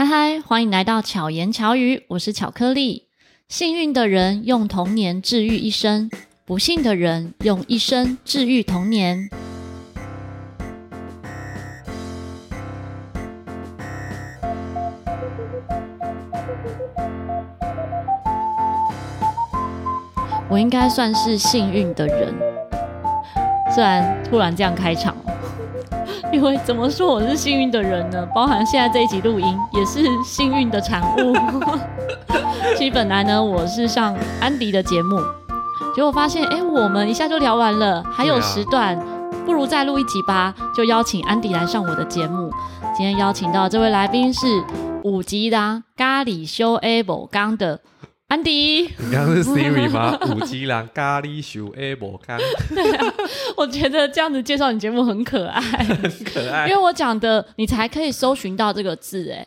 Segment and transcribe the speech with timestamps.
[0.00, 3.08] 嗨嗨，欢迎来到巧言巧语，我是巧克力。
[3.50, 6.10] 幸运的人用童年治愈一生，
[6.46, 9.28] 不幸的人用一生治愈童年。
[20.48, 22.34] 我应该算是幸运的人，
[23.74, 25.14] 虽然突然这样开场。
[26.32, 28.24] 因为怎么说我是幸运的人呢？
[28.34, 31.34] 包含现在这一集录音也是幸运的产物。
[32.78, 35.18] 其实本来呢，我是上安迪的节目，
[35.94, 38.96] 结果发现，哎，我们一下就聊完了，还有时段，
[39.44, 40.54] 不如再录一集吧。
[40.74, 42.50] 就邀请安迪来上我的节目。
[42.96, 44.46] 今天邀请到这位来宾是
[45.02, 47.80] 五吉人咖喱修 able 刚的。
[48.30, 50.16] 安迪，你刚刚是 Siri 吗？
[50.28, 52.38] 有吉郎咖喱熊共。
[52.68, 53.14] 对啊，
[53.58, 56.68] 我觉得这样子介绍你节目很可爱，很可爱。
[56.68, 59.44] 因为我讲的，你才可以搜寻到这个字，哎。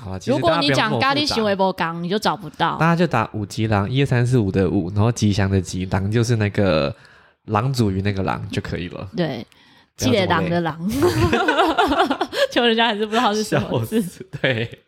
[0.00, 2.78] 好，如果你讲咖喱熊 A 无共，你就找不到。
[2.78, 6.96] 大家就打五吉郎，一二三四五的五，然后吉祥的吉，狼就是那个
[7.44, 9.06] 狼主鱼那个狼就可以了。
[9.14, 9.46] 对，
[9.96, 10.78] 吉列狼的狼。
[12.50, 14.02] 求人家还是不知道是什么字。
[14.40, 14.80] 对。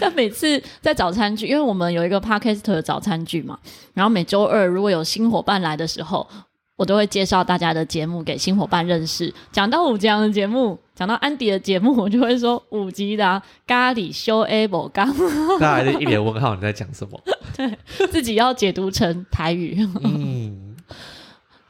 [0.00, 3.56] 但每次在早餐剧，因为我们有一个 podcast 的早餐剧嘛，
[3.92, 6.28] 然后每周二如果有新伙伴来的时候，
[6.74, 9.32] 我都会介绍大家的节目给新伙伴认识。
[9.52, 15.58] 讲到五吉人的节目，讲到安迪的节目，我就会说有吉人咖喱修 A 无共。
[15.60, 17.20] 大家还是一脸问号，你在讲什么？
[17.56, 19.88] 对，自己要解读成台语。
[20.02, 20.74] 嗯，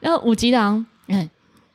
[0.01, 1.29] 然后有吉人，嗯，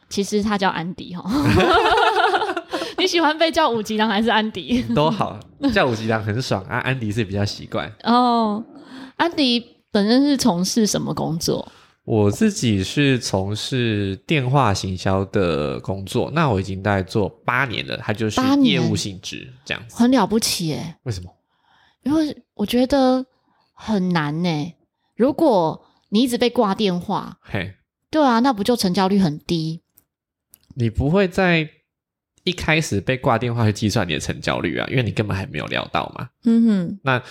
[0.09, 1.23] 其实他叫安迪哈。
[2.97, 4.83] 你喜欢被叫五吉人还是安迪？
[4.93, 5.39] 都好，
[5.73, 6.79] 叫五吉郎很爽啊。
[6.79, 7.89] 安迪是比较习惯。
[8.03, 8.63] 哦，
[9.15, 11.71] 安迪本身是从事什么工作？
[12.03, 20.95] 我自己是从事电话行销的工作，那我已经大概做八年了，它就是业务性质这样子，很了不起耶。
[21.03, 21.29] 为什么？
[22.03, 23.25] 因为我觉得
[23.73, 24.73] 很难呢。
[25.15, 27.75] 如果你一直被挂电话，嘿，
[28.09, 29.83] 对啊，那不就成交率很低？
[30.79, 31.69] 你不会在。
[32.45, 36.29] 一开始被挂电话去计算你的成交率啊，因为你根本还没有料到嘛。
[36.45, 37.21] 嗯哼，那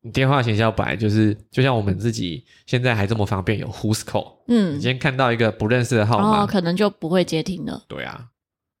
[0.00, 4.38] 你电话行销本来就是，就像我们自己现在还这么方便，有 Who's Call。
[4.48, 7.84] 嗯，你今天看到一个不认识的号码，哦，可能就不会接听了。
[7.86, 8.28] 对啊，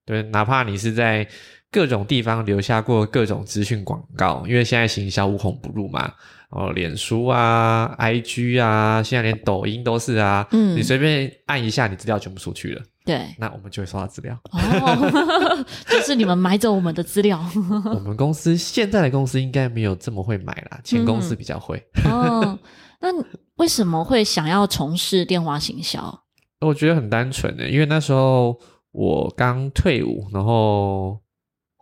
[0.06, 1.28] 对，哪怕你是在
[1.70, 6.12] 各种地方留下过各种资讯广告，因为现在行销无孔不入嘛。
[6.48, 10.48] 哦，脸书啊，IG 啊，现在连抖音都是啊。
[10.52, 12.82] 嗯，你随便按一下，你资料全部出去了。
[13.04, 14.34] 对，那我们就会收到资料。
[14.50, 17.38] 哦， 就是你们买走我们的资料。
[17.94, 21.82] 我们公司现在的公司应该没有这么会买啦，前公司比较会。
[22.04, 22.58] 嗯、哦，
[23.00, 23.08] 那
[23.56, 26.22] 为什么会想要从事电话行销？
[26.60, 28.58] 我觉得很单纯的，因为那时候
[28.92, 31.20] 我刚退伍，然后。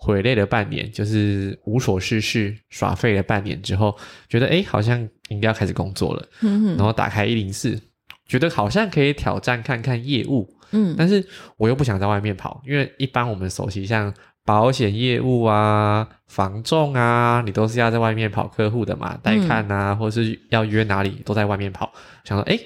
[0.05, 3.97] 回累了半年，就是无所事事耍废了半年之后，
[4.29, 6.29] 觉得诶好像应该要开始工作了。
[6.41, 7.81] 嗯，然后打开一零四，
[8.27, 10.53] 觉得好像可以挑战看看业务。
[10.73, 11.25] 嗯，但是
[11.57, 14.13] 我又不想在外面跑，因为一般我们熟悉像
[14.45, 21.93] 保险业务啊、房仲啊，你都是要在外面跑客户的嘛，带看啊，嗯、或是要约哪里都在外面跑。
[22.25, 22.59] 想说诶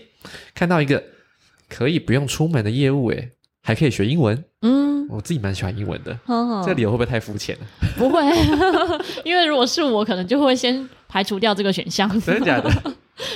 [0.55, 1.03] 看到一个
[1.69, 3.31] 可以不用出门的业务，诶
[3.63, 4.45] 还可以学英文。
[4.63, 4.87] 嗯。
[5.09, 6.19] 我自己蛮喜欢英文的，
[6.65, 7.67] 这个理由会不会太肤浅了？
[7.97, 8.21] 不会，
[9.25, 12.09] 因为如果是我，可能就会先排除掉这个选项。
[12.23, 12.69] 真的假的？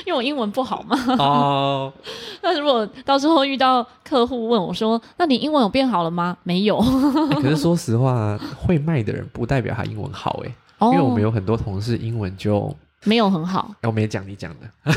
[0.07, 0.97] 因为我英文不好嘛。
[1.19, 1.93] 哦。
[2.43, 6.79] 那如果到时候遇到客户问我说：“那你英文有变好了吗？”没有。
[6.79, 12.75] 欸、可是 说实话，会卖的人不代表他英文好哎、哦，因为我们有很多同事英文就
[13.05, 13.75] 没有很好。
[13.83, 14.93] 我没讲你讲的。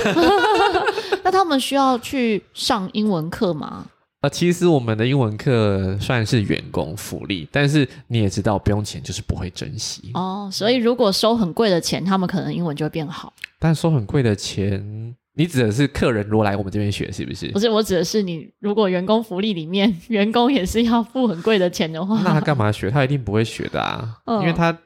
[1.23, 3.85] 那他们需要去上英文课吗？
[4.21, 10.49] 呃，其实我们的英文课算是员工福利，但是你也知道，不用钱就是不会珍惜哦。
[10.49, 13.33] 所以如果收很贵的钱，他们可能英文就会变好。
[13.63, 17.47] 但收很贵的钱，你指的是客人如果来我们这边学，是不是？
[17.53, 22.91] 不是，我指的是你如果员工福利里面， 员工也是要付很贵的钱的话，那他干嘛学？
[22.91, 24.77] 他一定不会学的啊，嗯、因为他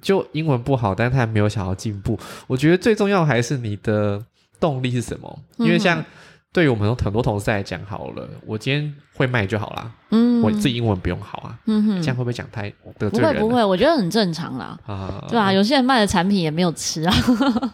[0.00, 2.18] 就英文不好，但他还没有想要进步。
[2.46, 4.24] 我觉得最重要还是你的
[4.58, 6.00] 动力是什么，因为像。
[6.00, 6.04] 嗯
[6.52, 9.92] 对于我们很多同事来讲，好了，我今天会卖就好啦。
[10.10, 11.58] 嗯，我自己英文不用好啊。
[11.66, 13.34] 嗯哼，这样会不会讲太得罪人？
[13.34, 14.78] 不会不会，我觉得很正常啦。
[14.86, 15.52] 啊，对吧？
[15.52, 17.14] 有些人卖的产品也没有吃啊。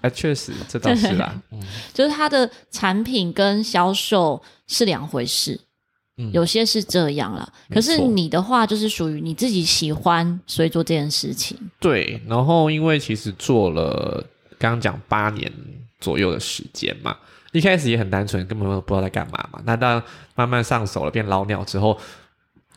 [0.01, 1.33] 哎，确实，这倒是啦。
[1.53, 1.61] 嗯，
[1.95, 5.61] 就是他的产品跟销售是两回事。
[6.17, 7.49] 嗯，有些是这样啦。
[7.71, 11.57] 可是你的话，就是属于你自己喜欢，所以做这件事情。
[11.79, 14.27] 对，然后因为其实做了
[14.59, 15.53] 刚刚讲八年
[16.01, 17.17] 左右的时间嘛。
[17.53, 19.61] 一开始也很单纯，根本不知道在干嘛嘛。
[19.65, 20.03] 那当
[20.35, 21.99] 慢慢上手了，变老鸟之后，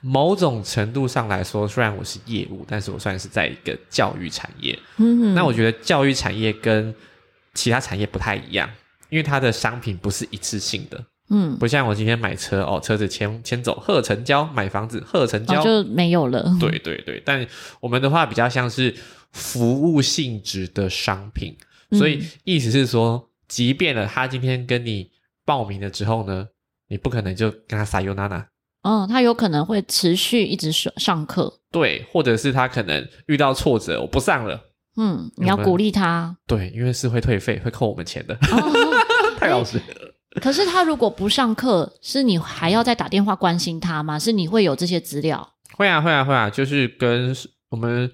[0.02, 4.78] 某种程度上来说，虽然我是业务，但是我算是在一个教育产业。
[4.98, 6.94] 嗯哼，那我觉得教育产业跟
[7.54, 8.70] 其他产业不太一样，
[9.10, 11.04] 因为它的商品不是一次性的。
[11.30, 16.56] 嗯，不像我今天买车哦，车子牵牵走贺成交，买房子贺成交，哦，就没有了。
[16.60, 17.44] 对对对，但
[17.80, 18.94] 我们的话比较像是
[19.32, 21.58] 服务性质的商品，
[21.94, 25.10] 所以意思是说，即便了他今天跟你
[25.46, 26.46] 报名了之后呢，
[26.90, 28.46] 你不可能就跟他撒尤娜娜。
[28.82, 34.60] 嗯，他有可能会持续一直上上课，对，或者是他可能遇到挫折，我不上了。
[34.98, 36.36] 嗯，你要鼓励他。
[36.46, 38.34] 对，因为是会退费，会扣我们钱的。
[38.34, 38.94] 哦、
[39.40, 39.80] 太老实。
[40.42, 44.20] 可是他如果不上课，是你还要再打电话关心他吗？
[44.20, 45.56] 是你会有这些资料？
[45.78, 47.34] 会啊，会啊，会啊，就是跟
[47.70, 48.12] 我们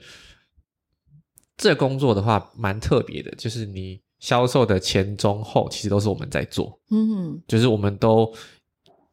[1.57, 6.79] 这工作的话，蛮特别的，就是你销售的前中后，其实都是我们在做。
[6.91, 8.33] 嗯哼，就是我们都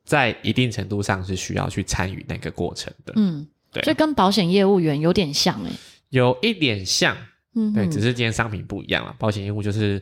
[0.04, 3.12] 在一定程度上是需要去参与那个过程的。
[3.16, 5.76] 嗯，对，所以跟保险业务员有点像诶、欸，
[6.10, 7.16] 有一点像。
[7.54, 9.12] 嗯，对，只是今天商品不一样了。
[9.18, 10.00] 保险业务就是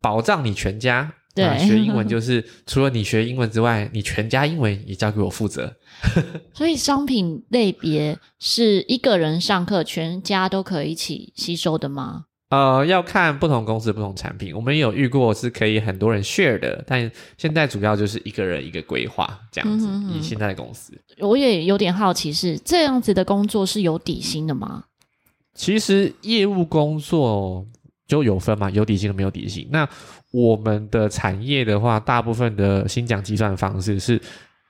[0.00, 1.12] 保障你全家。
[1.34, 5.74] 对、啊，学英文就是 除了你学英文之外，你全家英文也交给我负责。
[6.54, 12.26] 所以商品类别是一个人上课，全家都可以一起吸收的吗？
[12.48, 14.54] 呃，要看不同公司不同产品。
[14.54, 19.86] 我们有遇过是可以很多人 share 的，但现在主要就是一个人一个规划这样子。
[19.86, 24.84] 嗯、哼哼以现在的公司，我也有点好奇是，是这样子的工作是有底薪的吗？
[25.54, 27.66] 其实业务工作
[28.06, 29.66] 就有分嘛，有底薪和没有底薪。
[29.72, 29.88] 那
[30.30, 34.20] 我们的产业的话，大部分的薪奖计算方式是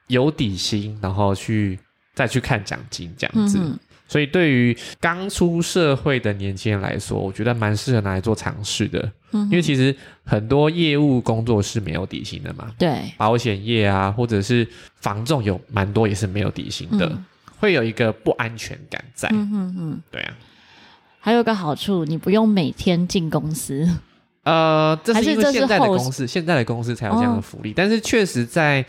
[0.07, 1.79] 有底薪，然后去
[2.15, 3.59] 再去看奖金这样子。
[3.61, 3.79] 嗯、
[4.09, 9.11] 所以对于刚出社会的年轻人来说，我觉得蛮适合拿来做尝试的。
[9.33, 9.95] 嗯、因为其实
[10.25, 12.71] 很多业务工作是没有底薪的嘛。
[12.79, 14.67] 对，保险业啊，或者是
[15.01, 17.25] 房仲有蛮多也是没有底薪的，嗯、
[17.59, 19.29] 会有一个不安全感在。
[19.33, 20.33] 嗯嗯嗯，对啊。
[21.19, 23.89] 还有一个好处，你不用每天进公司。
[24.45, 27.71] 呃，这是因为现在的公司，现在的公司才有这样的福利。
[27.71, 28.87] 哦、但是确实在，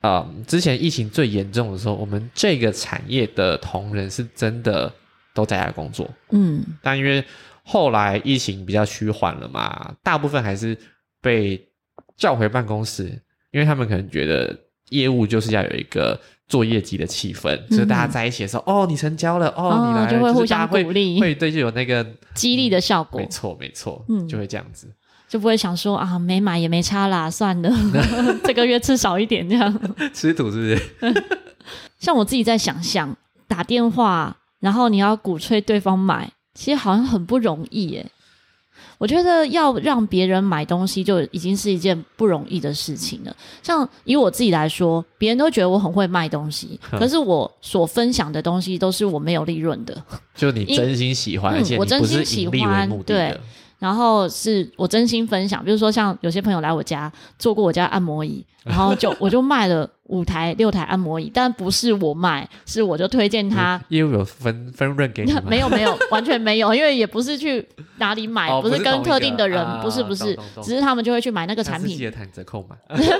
[0.00, 4.90] 呃，之前疫情最严重的时候，我们这个产业的同仁是真的
[5.34, 6.08] 都在家工作。
[6.30, 7.22] 嗯，但因为
[7.62, 10.76] 后来疫情比较趋缓了嘛，大部分还是
[11.20, 11.62] 被
[12.16, 13.04] 叫回办公室，
[13.50, 14.58] 因为他们可能觉得
[14.88, 16.18] 业务就是要有一个
[16.48, 22.04] 做业绩的气氛，嗯、所以大家在一起的时候，哦，你成交了，哦，哦你来了，就会互相鼓励，会对，就有那个
[22.34, 23.20] 激励的效果。
[23.20, 24.90] 没错，没错，嗯，就会这样子，
[25.30, 27.72] 就不会想说啊，没买也没差啦，算了，
[28.42, 29.80] 这个月吃少一点这样。
[30.12, 31.24] 吃土是不是？
[32.00, 33.16] 像我自己在想象
[33.46, 38.04] 打电话，然后你要鼓吹对方买，其实好像很不容易耶。
[38.98, 43.34] 我觉得要让别人买东西就已经是一件不容易的事情了。
[43.62, 50.02] 像以我自己来说，别人都觉得我很会卖东西，可是我所分享的东西都是我没有利润的。
[50.34, 53.30] 就你真心喜欢，而且你不是以利为目的的。
[53.30, 53.40] 对。
[53.80, 63.80] 然后是我真心分享，比如说像有些朋友来我家做过我家按摩椅，然后就我就卖了五台六台按摩椅，但不是我买，是我就推荐他。
[63.88, 65.32] 业务有分分润给你？
[65.46, 67.66] 没有没有， 完全没有，因为也不是去
[67.98, 71.96] 哪里买，哦、不是跟特定的人，不是不是，只是他们就会去买那个产品。
[71.96, 72.76] 记得谈折扣嘛？
[72.96, 73.10] 没有，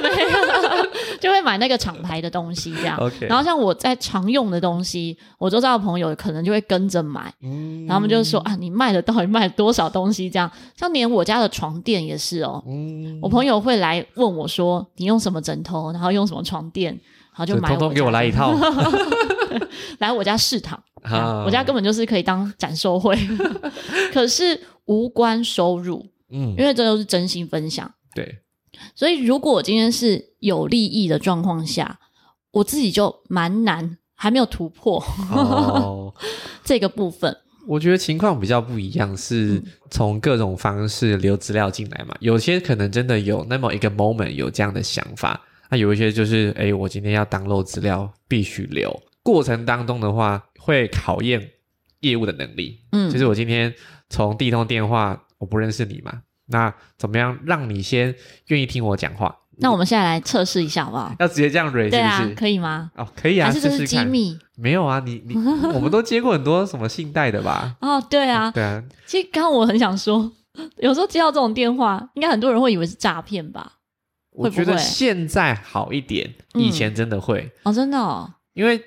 [1.21, 2.99] 就会买那个厂牌的东西这样。
[2.99, 3.27] Okay.
[3.29, 10.51] 然后像我在常用的东西，我周遭的朋友可能就会跟着买，嗯、然后他们就说啊，你卖的到底卖多少东西这样。
[10.77, 15.93] 像连我家的床垫也是哦，嗯、我朋友会来问我说：“你用什么枕头？
[15.93, 17.77] 然后用什么床垫？”然后就买我。
[17.77, 18.55] 通通给我来一套，
[19.99, 20.83] 来我家试躺。
[21.03, 23.17] 啊、我家根本就是可以当展售会，
[24.13, 27.91] 可是无关收入，嗯，因为这都是真心分享。
[28.15, 28.41] 对，
[28.95, 31.99] 所以如果我今天是有利益的状况下，
[32.53, 36.13] 我自己就蛮难，还没有突破、哦、
[36.63, 37.35] 这个部分。
[37.67, 42.15] 我觉得情况比较不一样，是从各种方式留资料进来嘛。
[42.21, 49.03] 有些可能真的有那么一个 moment 有这样的想法，那有一些就是，诶，我今天要 download 资料，必须留。
[49.23, 51.51] 过程当中的话，会考验
[52.01, 52.81] 业务的能力。
[52.93, 53.73] 嗯，就是我今天
[54.09, 58.15] 从第一通电话，我不认识你嘛，那怎么样让你先
[58.49, 59.37] 愿意听我讲话？
[59.63, 61.15] 那我们现在来测试一下好不好？
[61.19, 61.91] 要直接这样 rate 是不是？
[61.91, 62.91] 对啊，可以吗？
[62.97, 64.37] 哦，可以啊，还是这是机密？
[64.57, 67.77] 没有啊，你你我们都接过很多什么信贷的吧？
[67.83, 68.83] 哦，对啊，对啊。
[69.07, 70.33] 其实刚刚我很想说，
[70.79, 73.75] 有时候接到这种电话，应该很多人会以为是诈骗吧？
[74.33, 78.33] 我觉得现在好一点，以前真的会哦，真的哦。
[78.55, 78.79] 因为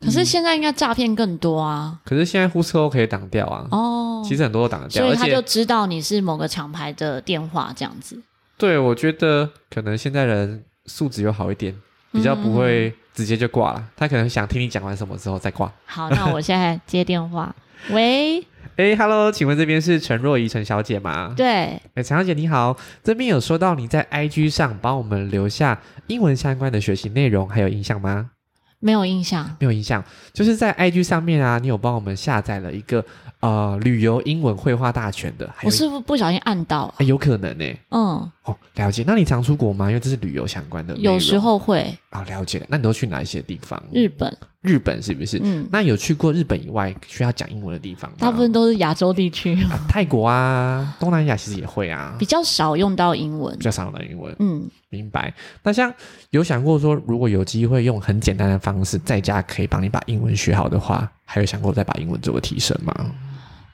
[0.00, 2.00] 可是现在应该诈骗更多啊。
[2.04, 3.66] 可是现在呼车都可以挡掉啊。
[3.70, 8.20] 哦，其实很多都挡得掉，所以他就知道你是某个厂牌的电话这样子。
[8.58, 10.64] 对，我觉得可能现在人。
[10.88, 11.74] 素质又好一点，
[12.12, 13.80] 比较不会直接就挂了。
[13.80, 15.68] 嗯、他可能想听你讲完什么之后再挂。
[15.84, 17.52] 好，那我现在接电话。
[17.90, 18.40] 喂，
[18.76, 21.32] 哎，Hello，请问这边是陈若仪陈小姐吗？
[21.34, 21.46] 对，
[21.94, 28.32] 哎，陈小姐你好，这边有收到你在 IG 上帮我们留下英文相关的学习内容，还有印象吗？
[28.78, 30.04] 没有印象，没有印象，
[30.34, 33.02] 就是在 IG 上面啊，你有帮我们下载了一个
[33.40, 37.04] 呃旅游英文绘画大全的，我是不是不小心按到了？
[37.06, 37.80] 有可能呢、欸。
[37.92, 39.02] 嗯，哦，了解。
[39.06, 39.88] 那你常出国吗？
[39.88, 40.94] 因为这是旅游相关的。
[40.98, 41.80] 有时候会。
[42.10, 42.62] 啊、哦，了解。
[42.68, 43.82] 那你都去哪一些地方？
[43.90, 44.36] 日本。
[44.66, 45.40] 日本是不是？
[45.42, 45.66] 嗯。
[45.70, 48.16] 那有去过日本以外需要讲英文的地方吗？
[48.18, 49.78] 大部分都是亚洲地区、啊。
[49.88, 52.16] 泰国啊，东南亚其实也会啊。
[52.18, 53.56] 比较少用到英文。
[53.56, 54.34] 比较少用到英文。
[54.40, 55.32] 嗯，明白。
[55.62, 55.92] 那像
[56.30, 62.92] 有想过说，如果有机会用很简单的方式在家可以帮你把英文学好的话，还有想过再把英文做个提升吗？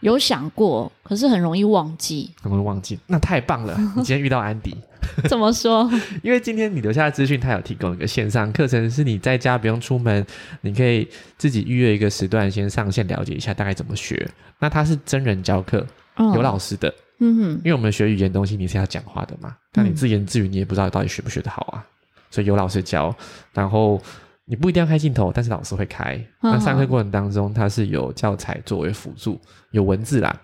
[0.03, 2.99] 有想过，可是很容易忘记，很容易忘记。
[3.07, 4.77] 那太棒了， 你今天遇到安迪。
[5.29, 5.91] 怎么说？
[6.23, 10.25] 因为今天你留下的资讯，他有提供一个线上课程，是你在家不用出门，
[10.61, 14.29] 你可以自己预约一个时段先上线了解一下大概怎么学。
[14.59, 15.85] 那他是真人教课，
[16.17, 16.93] 哦、有老师的。
[17.19, 21.85] 嗯哼，因为我们学语言东西你是要讲话的嘛，那你自言自语你也不知道到底学不学得好啊，
[22.31, 23.15] 所以有老师教，
[23.53, 24.01] 然后。
[24.53, 26.23] 你不一定要开镜头，但是老师会开。
[26.43, 29.41] 那上课过程当中，它是有教材作为辅助，
[29.71, 30.43] 有文字啦。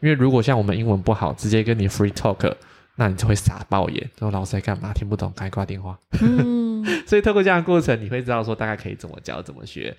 [0.00, 2.54] 因为如果像我们英文不好，直接跟你 free talk，
[2.96, 4.00] 那你就会傻爆眼。
[4.18, 4.94] 然后老师在干嘛？
[4.94, 5.98] 听不懂，赶快挂电话。
[6.22, 9.94] 嗯、 所以透过这样的过程，你会知道说大概可以怎么教、怎么学。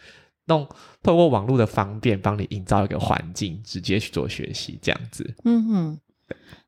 [0.46, 0.68] 弄
[1.04, 5.36] 透过网络的方便，帮你营造一个环境，直接去做学习，这样子。
[5.46, 6.00] 嗯哼，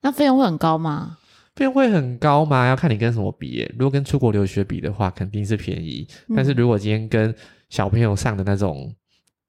[0.01, 1.17] 那费用会很高吗？
[1.55, 2.67] 费用会很高吗？
[2.67, 3.63] 要看你跟什么比。
[3.77, 6.07] 如果跟出国留学比的话，肯定是便宜。
[6.27, 7.33] 嗯、但是如果今天跟
[7.69, 8.93] 小朋友上的那种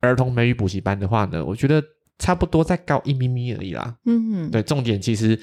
[0.00, 1.82] 儿童美语补习班的话呢，我觉得
[2.18, 3.96] 差不多再高一咪咪而已啦。
[4.04, 5.38] 嗯哼，对，重点其实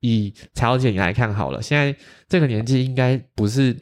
[0.00, 1.94] 以乔姐你来看好了，现在
[2.26, 3.76] 这个年纪应该不是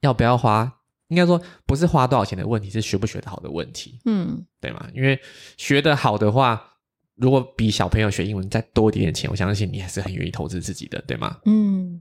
[0.00, 0.72] 要不要花，
[1.08, 4.00] 应该说不是花多少钱的问题，是学不学得好的问题。
[4.06, 4.88] 嗯，对吗？
[4.94, 5.20] 因为
[5.56, 6.64] 学得好的话。
[7.18, 11.36] 如果比小朋友学英文再多一点点钱，我相信你还是很愿意投资自己的，对吗？
[11.44, 12.00] 嗯，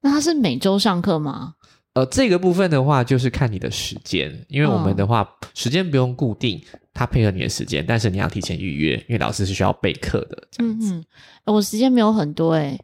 [0.00, 1.54] 那他是每周上课吗？
[1.92, 6.60] 呃，这个部分的话就是看你的时间，因为我们的话、哦、时间不用固定，
[6.92, 10.48] 他配合你的时间，但是你要提前预约，因为老师是需要备课的。
[10.50, 11.04] 这样子，嗯
[11.44, 12.76] 嗯，我时间没有很多诶，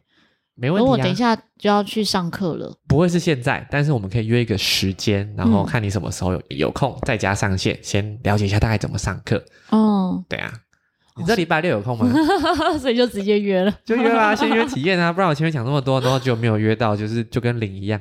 [0.55, 0.91] 没问题、啊。
[0.91, 9.43] 我等一下就要去上课了，不会是现在，但是我们可以约一个时间，然后看你什么时候有有空，在家上线，先了解一下大概怎么上课。
[9.71, 10.53] 哦，对啊。
[11.17, 12.11] 你这礼拜六有空吗？
[12.79, 17.99] 所以就直接约了，就约啦、啊，先约体验啊，不然我前面讲那么多，然后就没有约到，就是就跟零一样。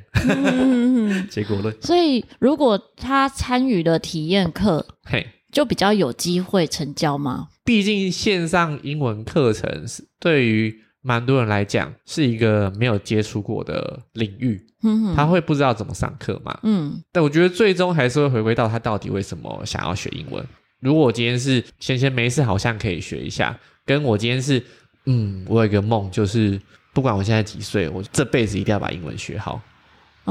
[1.28, 1.74] 结果论。
[1.80, 7.48] 所以如果他参与了体验课，嘿，就比较有机会成交吗？
[7.64, 17.02] 毕竟线上英文课程是对于蛮多人来讲是一个没有接触过的领域，嗯，他会不知道怎么上课嘛，嗯。
[17.12, 20.44] 但我觉得最终还是会回归到他到底为什么想要学英文。
[20.80, 23.58] 如果我今天是闲闲没事，好像可以学一下。
[23.84, 24.62] 跟我今天是，
[25.04, 26.60] 嗯，我有一个梦，就是
[26.92, 29.60] 不管我现在几岁，我这辈子一定要把英文学好。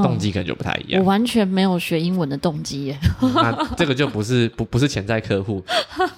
[0.02, 1.00] 动机可能就不太一样。
[1.02, 2.98] 我完全没有学英文的动机耶。
[3.34, 5.62] 那这个就不是 不不是潜在客户，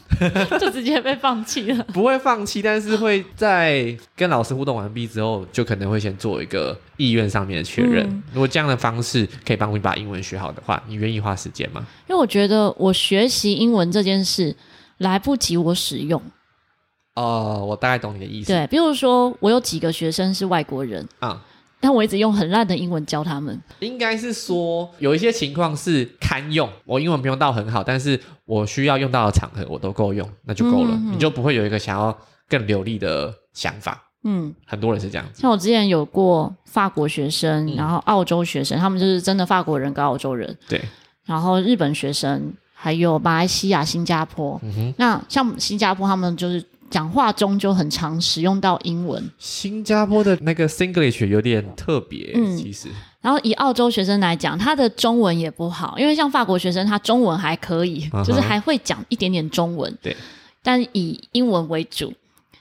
[0.61, 1.85] 就直接被放弃了。
[1.93, 8.07] 不会放弃，但是会在跟老师互动完毕之后，就可能会先做一个意愿上面的确认。
[8.09, 8.23] 嗯。
[8.33, 11.87] 如果这样的方式可以帮你把英文学好的话，你愿意花时间吗？
[12.09, 14.55] 因为我觉得我学习英文这件事
[14.99, 16.21] 来不及我使用。
[17.15, 18.53] 哦，我大概懂你的意思。
[18.53, 21.43] 对，比如说我有几个学生是外国人啊。
[21.83, 32.17] 但我一直用很烂的英文教他们，应该是说有一些情况是堪用，我英文不用到很好，但是我需要用到的场合我都够用，那就够了，嗯嗯嗯，你就不会有一个想要
[32.49, 34.01] 更流利的想法。
[34.23, 35.41] 嗯，很多人是这样子。
[35.43, 40.57] 像我之前有过法国学生，然后澳洲学生，嗯、他们就是真的法国人跟澳洲人。
[40.69, 40.81] 对。
[41.27, 44.61] 然后日本学生，还有马来西亚、新加坡。
[44.63, 44.95] 嗯哼。
[44.99, 46.65] 那像新加坡，他们就是。
[46.93, 49.31] 讲话中就很常使用到英文。
[49.39, 52.89] 新加坡的那个 Singlish 有点特别，嗯，其实。
[53.23, 58.23] 然后以澳洲学生来讲，他的中文也不好，因为像法国学生，他中文还可以，uh.
[58.23, 60.15] 就是还会讲一点点中文，对，
[60.63, 62.13] 但以英文为主。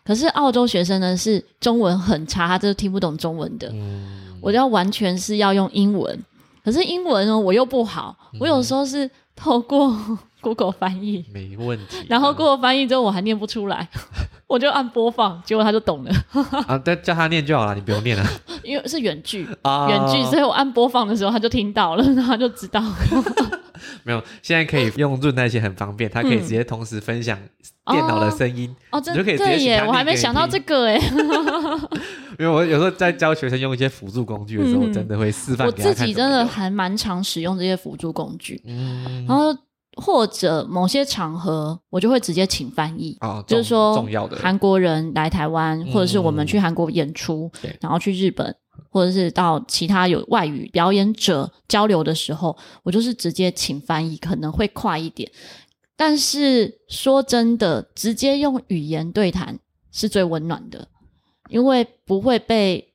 [0.05, 3.69] 可是澳洲学生呢，是中文很差，他就是听不懂中文的。
[3.73, 6.17] 嗯，我要完全是要用英文，
[6.63, 9.95] 可是英文呢，我又不好，我有时候是透过。
[10.41, 13.87] Google 翻译没问题，然后 Google 翻译之后我还念不出来，
[14.47, 16.11] 我就按播放，结果他就懂了。
[16.65, 18.27] 啊，对，叫他念就好了，你不用念了。
[18.63, 22.95] 因为是远距，远距，所以我按播放的时候他就听到了， 然后他就知道了。
[24.03, 27.37] 没有，现在可以用润那些很方便，它可以直接同时分享
[27.87, 31.01] 电脑的声音，哦，哦，真的可以直接耶，我还没想到这个哎。
[32.39, 35.67] 因为我有时候在教学生用一些辅助工具的时候，嗯、真的会示范。
[35.67, 39.55] 我自己真的还蛮常使用这些辅助工具，嗯，然后
[40.01, 48.55] 或者某些场合，我就会直接请翻译，啊、就是说重要的韩国人来台湾，或者是我们去韩国演出，嗯、然后去日本。
[48.89, 55.31] 或者是到其他有外语表演者交流的时候，我就是直接请翻译，可能会快一点。
[55.95, 59.57] 但是说真的，直接用语言对谈
[59.91, 60.87] 是最温暖的，
[61.47, 62.93] 因为不会被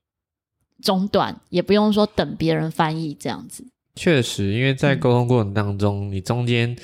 [0.83, 3.65] 中断，也不用说等别人翻译这样子。
[3.97, 6.77] 确实，因为在沟通过程当中，嗯、你中间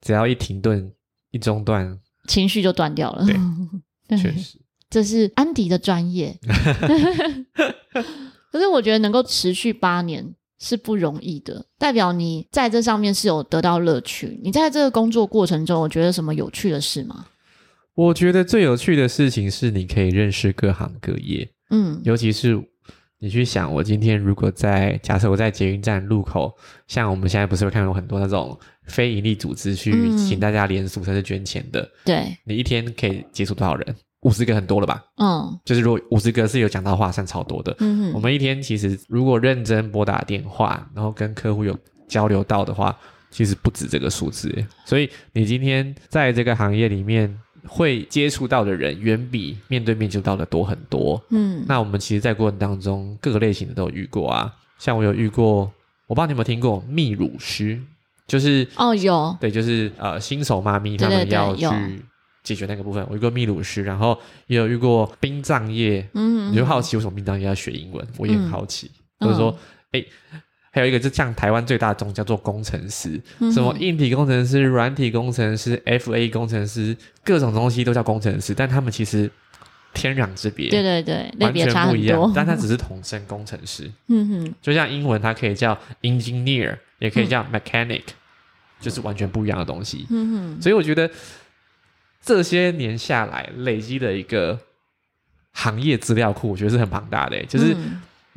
[0.00, 0.90] 只要一停顿、
[1.32, 1.98] 一中断，
[2.28, 3.26] 情绪就断掉了。
[3.26, 3.34] 对，
[4.08, 4.58] 对 确实，
[4.88, 6.38] 这是安迪的专业。
[8.50, 14.40] 可是我觉得能够持续八年是不容易的，代表你在这上面是有得到乐趣。
[14.42, 17.26] 你在这个工作过程中，我觉得什么有趣的事吗？
[17.94, 22.56] 我觉得最有趣的事情是你可以认识各行各业，嗯，尤其是
[23.22, 26.56] 你去想，我今天如果在假设我在捷运站路口，
[26.88, 33.94] 像我们现在不是会看到很多那种非营利组织去请大家联署甚至捐钱的，对，你一天可以接触多少人？
[34.22, 35.04] 五十个很多了吧？
[35.16, 37.74] 嗯，就是如果五十个是有讲到话，算超多的。
[37.80, 42.98] 嗯哼，我们一天其实如果认真拨打电话，然后跟客户有交流到的话，
[43.30, 44.50] 其实不止这个数字。
[44.86, 47.34] 所以你今天在这个行业里面
[47.66, 51.22] 会接触到的人，远比面对面接触到的多很多。
[51.30, 54.54] 嗯，那我们其实，在过程当中，各个类型的都有遇过啊。
[54.78, 55.70] 像我有遇过，
[56.06, 57.80] 我不知道你有没有听过泌乳师，
[58.26, 61.66] 就是哦有，对，就是呃新手妈咪他们要去。
[62.42, 68.04] 解决那个部分，我遇过泌乳师，然后也有遇过殡葬业，嗯，你就好奇为什么殡葬业要学英文？
[68.16, 69.54] 我也很好奇，嗯、或者说，
[69.92, 70.02] 哎、
[70.32, 70.40] 嗯，
[70.70, 79.30] 还有一个就像台湾最大的宗叫做工程师，嗯、什么硬体工程师、软体工程师、FA 工程师，各种东西都叫工程师，但他们其实
[79.92, 88.14] 天壤之别，对对对，完全不一样，但他只是统称工程师，嗯哼，就像英文它可以叫 engineer，也可以叫 mechanic，、嗯、
[88.80, 91.10] 就是完全不一样的东西，嗯哼，所以我觉得。
[92.22, 94.60] 这些年下来累积的一个
[95.52, 97.46] 行业资料库，我觉得是很庞大的、欸。
[97.46, 97.74] 就是，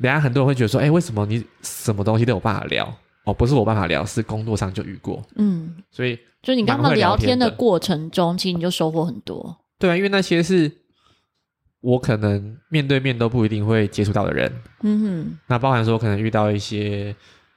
[0.01, 2.93] 等下很多人会觉得说，哎、欸，为什么你什么东西都有办法聊？
[3.25, 5.23] 哦，不是我办法聊，是工作上就遇过。
[5.35, 9.55] 嗯，所以就你刚刚聊天的过程中，其实你就收获很多。
[9.79, 10.71] 对啊，因为那些是
[11.81, 14.51] 我可能面对面都不一定会接触到的人。
[14.81, 17.15] 嗯哼，那包含说可能遇到一些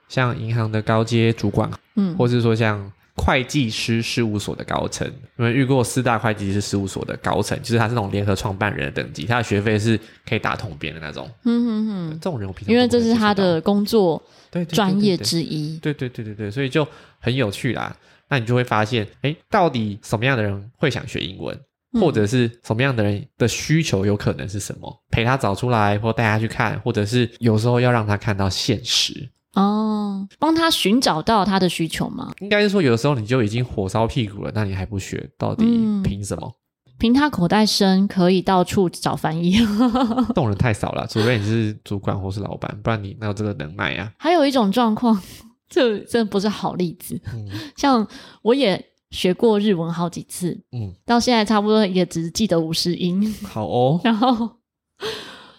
[0.09, 2.93] 像银行的高阶主管，嗯，或是说像。
[3.17, 7.59] 会计师事务所的高层，有没有遇过四大会计师事务所的高层？
[7.63, 9.99] 就是他是那种联合创办人的等级，他的学费是
[10.29, 11.29] 可以打统编的那种。
[11.45, 14.23] 嗯哼哼，这种人我平常因为这是他的工作
[14.69, 15.79] 专业之一。
[15.79, 16.87] 对对对对对，所以就
[17.19, 17.97] 很有趣啦。
[18.29, 21.59] 那你就会发现，哎，到底什么样的人会想学英文，
[21.95, 25.03] 嗯、或者是什么样的人的需求有可能是什么？
[25.11, 29.29] 陪他找出来，或带他去看，或者是有时候要让他看到现实。
[29.57, 32.31] 哦，帮他寻找到他的需求吗？
[32.41, 35.65] 应该是说，有的时候你就已经火烧屁股了，那你还不学，到底
[36.05, 36.53] 凭什么？
[36.99, 39.53] 凭、嗯、他口袋深，可以到处找翻译。
[40.29, 44.13] 这种人太少了，除非你是主管或是老板，不然你哪有这个能耐啊？
[44.19, 45.19] 还有一种状况，
[45.71, 47.19] 这真不是好例子。
[47.33, 48.07] 嗯、 像
[48.43, 53.35] 我也学过日文好几次，嗯，到现在差不多也只记得五十音。
[53.43, 54.51] 好哦，然后。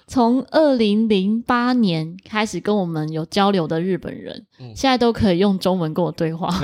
[0.08, 6.50] 从二零零八年开始跟我们有交流的日本人，嗯、现在都可以用中文跟我对话。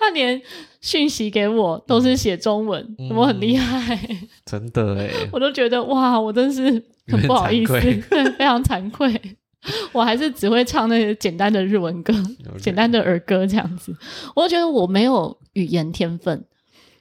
[0.00, 0.42] 他连
[0.80, 3.96] 讯息给我都是写中文，嗯、我很厉害，
[4.44, 5.08] 真的哎！
[5.30, 6.64] 我都觉得哇，我真是
[7.06, 7.80] 很不好意思，
[8.36, 9.20] 非常惭愧。
[9.92, 12.12] 我还是只会唱那些简单的日文歌.
[12.60, 13.96] 简单的儿歌这样子。
[14.34, 16.44] 我觉得我没有语言天分，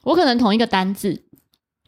[0.03, 1.23] 我可能同一个单字。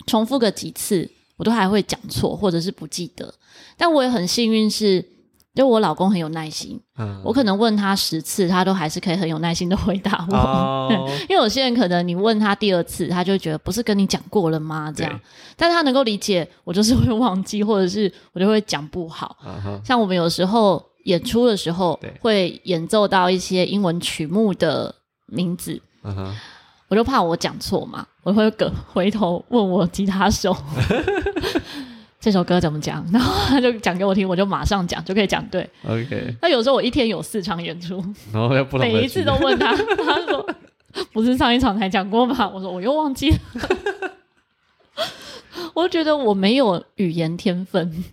[0.06, 3.34] 重复个几次，我都还会讲错，或者是不记得。
[3.78, 5.04] 但我也很幸运，是
[5.56, 6.80] 就我老公很有耐心。
[6.98, 10.36] 嗯，我可能问他十次，他都还是可以很有耐心的回答我。
[10.36, 14.92] 哦、 因为有些人可能你问他第二次，他就觉得不是跟你讲过了吗？
[14.96, 15.20] 这样，
[15.56, 19.38] 但是他能够理解我就是会忘记，或者是我就会讲不好。
[19.84, 24.94] 像我们有时候演出的时候，会演奏到一些英文曲目的
[25.28, 25.82] 名字。
[26.94, 30.56] 我就怕我讲错嘛，我会个回头问我吉他手
[32.22, 35.68] 这首歌怎么讲， 然后他就讲给我听，我就马上讲，就可以讲对。
[35.88, 36.36] OK。
[36.40, 37.96] 那有时候我一天有四场演出，
[38.32, 40.48] 然后又不每一次都问他，他说
[41.12, 42.48] 不是上一场才讲过吗？
[42.54, 43.38] 我说我又忘记了。
[45.74, 48.04] 我觉得我没有语言天分，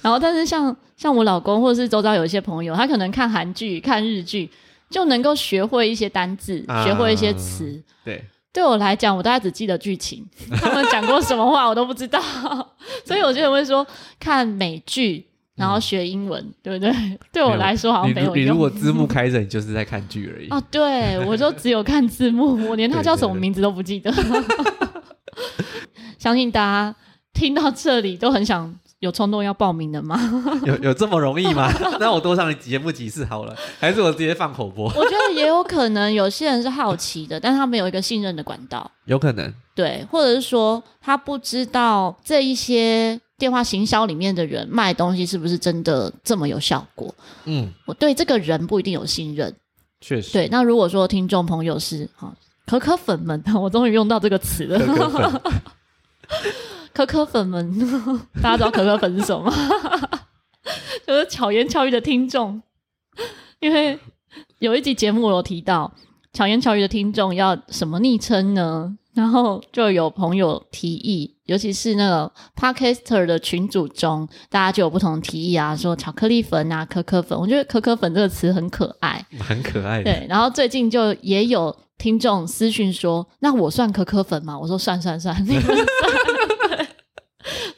[0.00, 4.48] 然后，但是像像我老公或者是周遭有一些朋友，他可能看韩剧、看日剧
[4.90, 7.82] 就能够学会一些单字，啊、学会一些词。
[8.04, 10.24] 对，对我来讲，我大概只记得剧情，
[10.60, 12.20] 他们讲过什么话我都不知道。
[13.04, 13.86] 所以有些人会说
[14.18, 15.26] 看美剧。
[15.56, 16.92] 然后学英文，嗯、对不对？
[17.32, 18.36] 对我来说好像没有用。
[18.36, 20.48] 你，你如果字幕开着，你就是在看剧而已。
[20.48, 24.10] 哦，对，我就只有看字幕， 我连他叫什么名字都不记得。
[24.10, 24.66] 对对对
[26.18, 26.96] 相信大家
[27.32, 30.18] 听到这里都很想有冲动要报名的吗？
[30.64, 31.70] 有有这么容易吗？
[32.00, 34.86] 那我多上你节目几次好了，还是我直接放口播？
[34.96, 38.90] 我觉得也有可能，有些人是好奇的，但他没有一个信任的管道。
[39.04, 39.52] 有可能。
[39.74, 43.20] 对，或者是说他不知道这一些。
[43.36, 47.12] 电话行销里面的人卖东西是不是真的这么有效果？
[47.46, 49.52] 嗯，我对这个人不一定有信任。
[50.00, 50.48] 确实，对。
[50.52, 52.32] 那如果说听众朋友是哈
[52.64, 54.78] 可可粉们， 我终于用到这个词了。
[54.78, 55.42] 可可粉，
[56.94, 57.78] 可可粉们，
[58.40, 59.52] 大家知道可可粉是什么吗？
[61.06, 62.62] 就是巧言巧语的听众。
[63.60, 63.98] 因为
[64.58, 65.92] 有一集节目我有提到
[66.32, 68.96] 巧言巧语的听众要什么昵称呢？
[69.14, 77.38] 然后就有朋友提议，尤其是那个 Podcaster 的群组中，大家就有不同的提议啊，说巧克力粉啊、可可粉。
[77.38, 80.04] 我觉得“可可粉”这个词很可爱，很可爱的。
[80.04, 85.76] 对，然后最近就也有听众私讯说：“那我算可可粉吗？”我说：“算算算，你们算。”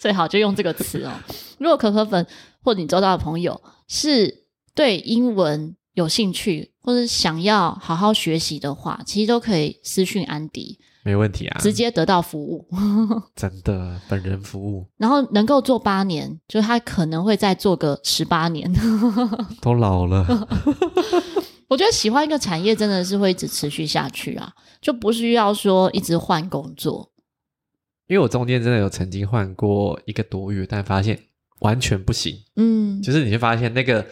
[0.07, 1.11] 最好就用这个词哦。
[1.59, 2.25] 如果可可粉
[2.63, 10.79] 或者你周到的朋友是对英文有兴趣，或者想要好好学习的话，其实都可以私讯安迪。
[11.03, 12.65] 没问题啊，直接得到服务，
[13.35, 18.73] 真的本人服务，然后能够做八年，就他可能会再做个十八年，
[19.61, 20.25] 都老了。
[21.67, 27.11] 我觉得喜欢一个产业真的是会一直持续下去啊，就不需要说一直换工作。
[28.07, 31.19] 因为我中间真的有曾经换过一个多月，但发现
[31.61, 32.37] 完全不行。
[32.57, 34.05] 嗯，就是你会发现那个。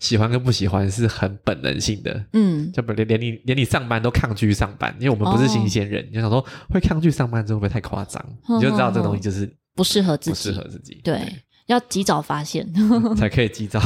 [0.00, 8.20] 喜欢跟不喜欢是很本能性的，嗯，就连连你连你上班都抗拒上班，因为我们不是新鲜人，哦、你就想说会抗拒上班，这会不会太夸张？
[8.42, 12.70] 呵呵呵，你就知道这个东西就是不适合自己，不适合自己，对，对要及早发现，
[13.16, 13.80] 才可以及早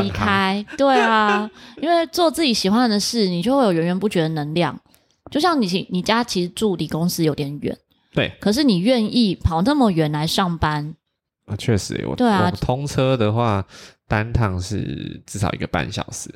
[0.00, 0.64] 离开。
[0.76, 1.50] 对啊，
[1.82, 4.78] 因为做自己喜欢的事，你就会有源源不绝的能量。
[5.28, 7.76] 就像你你家其实住离公司有点远，
[8.12, 10.94] 对，可是你愿意跑那么远来上班
[11.46, 11.56] 啊？
[11.56, 13.64] 确实，我对啊，我通车的话。
[14.10, 16.34] 单趟是至少一个半小时，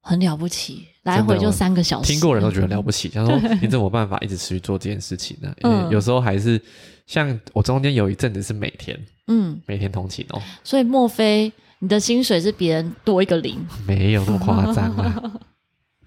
[0.00, 2.12] 很了不起，来回就三个小时。
[2.12, 6.62] 听过人都觉得了不起， 他说：“你怎么有办法一直持续做这件事情呢？”因为有时候还是
[7.08, 10.40] 像我中间有一阵子是每天，嗯，每天通勤哦。
[10.62, 13.66] 所以莫非你的薪水是别人多一个零？
[13.84, 15.32] 没有那么夸张啊，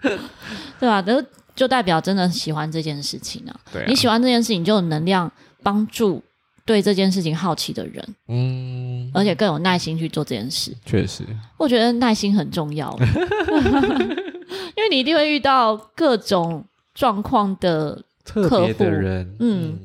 [0.80, 1.02] 对吧？
[1.02, 1.22] 就
[1.54, 3.54] 就代表真的喜欢这件事情啊。
[3.72, 5.30] 对啊，你喜欢这件事情，就有能量
[5.62, 6.22] 帮助。
[6.64, 10.72] 对这件事情好奇的人，嗯，而且更有耐心去做这件事。
[10.86, 11.24] 确实，
[11.58, 19.26] 我觉得耐心很重要， 因为你一定会遇到各种状况的客户特别的人。
[19.40, 19.78] 嗯，嗯，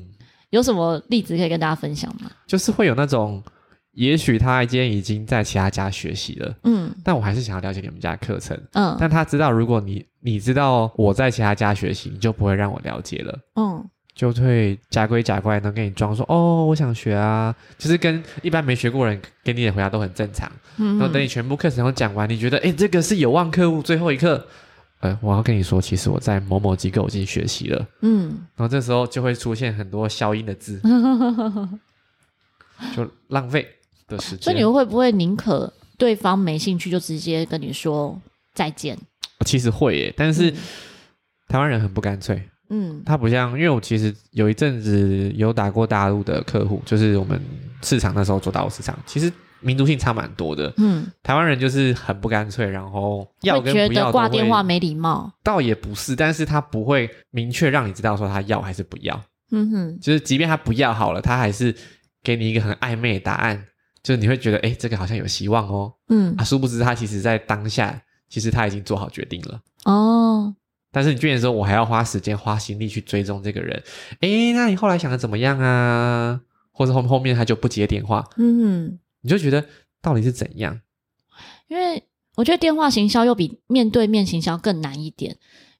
[0.50, 2.30] 有什么例子可以跟大家分享吗？
[2.46, 3.42] 就是会有那种，
[3.94, 13.88] 也许他今天已经在其他家学习了，嗯，但我还是想要了解你们家的课程，嗯，但他知道，如果你你知道我在其他家学习，你就不会让我了解了，嗯。
[14.14, 20.50] 就会假鬼假怪能跟你装说哦，我想学啊，就是跟一般没学过人给你的回答都很正常。
[20.76, 24.44] 嗯，然后等你全部课程都讲完，你觉得哎这个是有望客户最后一课，
[24.98, 27.86] 呃，我要跟你说，其实我在某某机构已经学习了。
[28.00, 30.80] 嗯，然后这时候就会出现很多消音的字，
[32.96, 33.68] 就浪费
[34.08, 34.42] 的时间。
[34.42, 38.20] 所以你会不会宁可对方没兴趣，就直接跟你说
[38.52, 38.98] 再见？
[39.44, 40.56] 其实会耶，但是、嗯、
[41.48, 42.42] 台湾人很不干脆。
[42.70, 47.40] 嗯，他不像，因为我其实有一阵子有打过大陆的客户，就是我们
[47.82, 50.70] 市场那时候做大陆市场，其实民族性差蛮多的。
[50.76, 59.18] 嗯，台湾人就是很不干脆，然后要跟不要挂电话没礼貌，倒也不是，但是他不会明确让你知道说他要还是不要。
[59.50, 61.74] 嗯哼，就是即便他不要好了，他还是
[62.22, 63.64] 给你一个很暧昧的答案，
[64.02, 65.90] 就是你会觉得哎，这个好像有希望哦。
[66.10, 67.98] 嗯，啊，殊不知他其实在当下，
[68.28, 69.60] 其实他已经做好决定了。
[69.84, 70.54] 哦。
[70.90, 73.82] 但是你居然说，我还要花时间花心力去追踪这个人，
[74.20, 76.40] 诶，那你后来想的怎么样啊？
[76.72, 79.64] 或者后后面他就不接电话，嗯，你就觉得
[80.00, 80.80] 到底是怎样？
[81.66, 82.04] 因为
[82.36, 85.36] 我觉得电话行销又比面对面行销更难一点。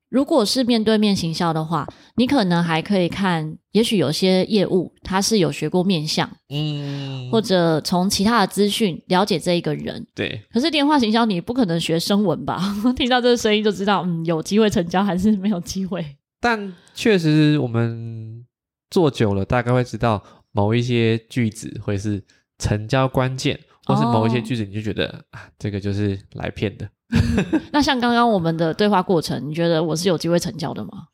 [0.08, 10.06] 如果是面对面行销的话，你可能还可以看，也许有些业务他是有学过面相，嗯，或者从其他的资讯了解这一个人。
[10.14, 10.40] 对。
[10.50, 12.58] 可是电话行销你不可能学声纹吧？
[12.96, 16.04] 听到这个声音就知道，嗯，有机会成交还是没有机会。
[16.40, 18.46] 但确实，我们
[18.90, 22.24] 做久了，大概会知道某一些句子会是
[22.58, 26.88] 成交关键，或是某一些句子，你就觉得、哦、啊，这个就是来骗的。
[27.72, 31.08] 那像刚刚我们的对话过程，你觉得我是有机会成交的吗？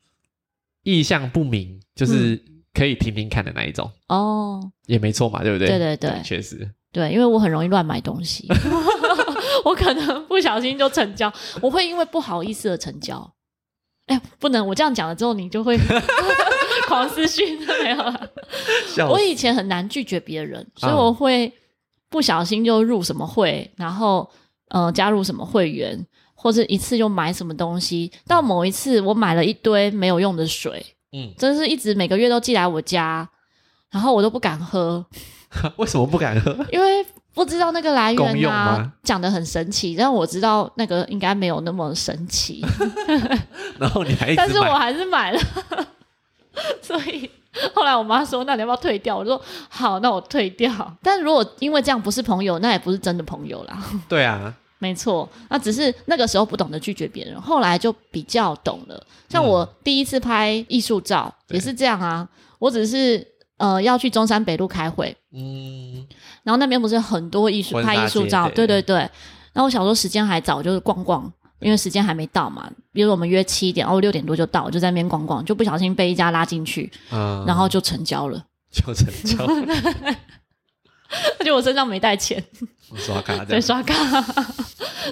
[0.83, 2.41] 意向不明，就是
[2.73, 3.89] 可以听听看的那一种。
[4.07, 5.67] 哦、嗯，也没错嘛，对不对？
[5.67, 6.69] 对对对，确实。
[6.91, 8.47] 对，因为我很容易乱买东西，
[9.65, 11.31] 我可能不小心就成交，
[11.61, 13.33] 我会因为不好意思而成交。
[14.05, 15.77] 哎，不能，我这样讲了之后，你就会
[16.87, 18.29] 狂私讯没有了。
[19.09, 21.51] 我以前很难拒绝别人，所以我会
[22.09, 24.29] 不小心就入什么会，然后
[24.69, 28.11] 呃加入什么会员，或者一次就买什么东西。
[28.27, 33.27] 到某一次，我买了一堆没有用的水，嗯，真是一直每个月都寄来我家，
[33.91, 35.05] 然后我都不敢喝。
[35.77, 36.51] 为什么不敢喝？
[36.71, 37.05] 因为。
[37.35, 42.63] 不知道那个来源啊，讲的很神奇，但我知道那个应该没有那么神奇。
[43.77, 45.39] 然后你还但是我还是买了。
[46.81, 47.29] 所以
[47.73, 53.83] 后来我妈说：“那你要不要退掉？”我说：“好，那我退掉。”但如果因为这样不是朋友，那也不是真的朋友啦。
[54.07, 59.05] 对啊， 没错，那只是那个时候不懂得拒绝别人，后来就比较懂了。
[59.29, 62.27] 像我第一次拍艺术照也是这样啊，
[62.59, 63.25] 我只是。
[63.57, 66.05] 呃，要去中山北路开会，嗯，
[66.43, 69.09] 然后那边不是很多艺术拍艺术照，对对对。
[69.53, 71.31] 那我想说时间还早，就是逛逛，
[71.65, 72.69] 因为时间还没到嘛。
[72.93, 80.15] 比如我们约七点，哦，六点多就到，就在那边逛逛，就不小心被一家拉进去，嗯，然后就成交了，就成交了。
[81.39, 82.43] 而且我身上没带钱，
[82.95, 83.95] 刷卡，对，刷卡。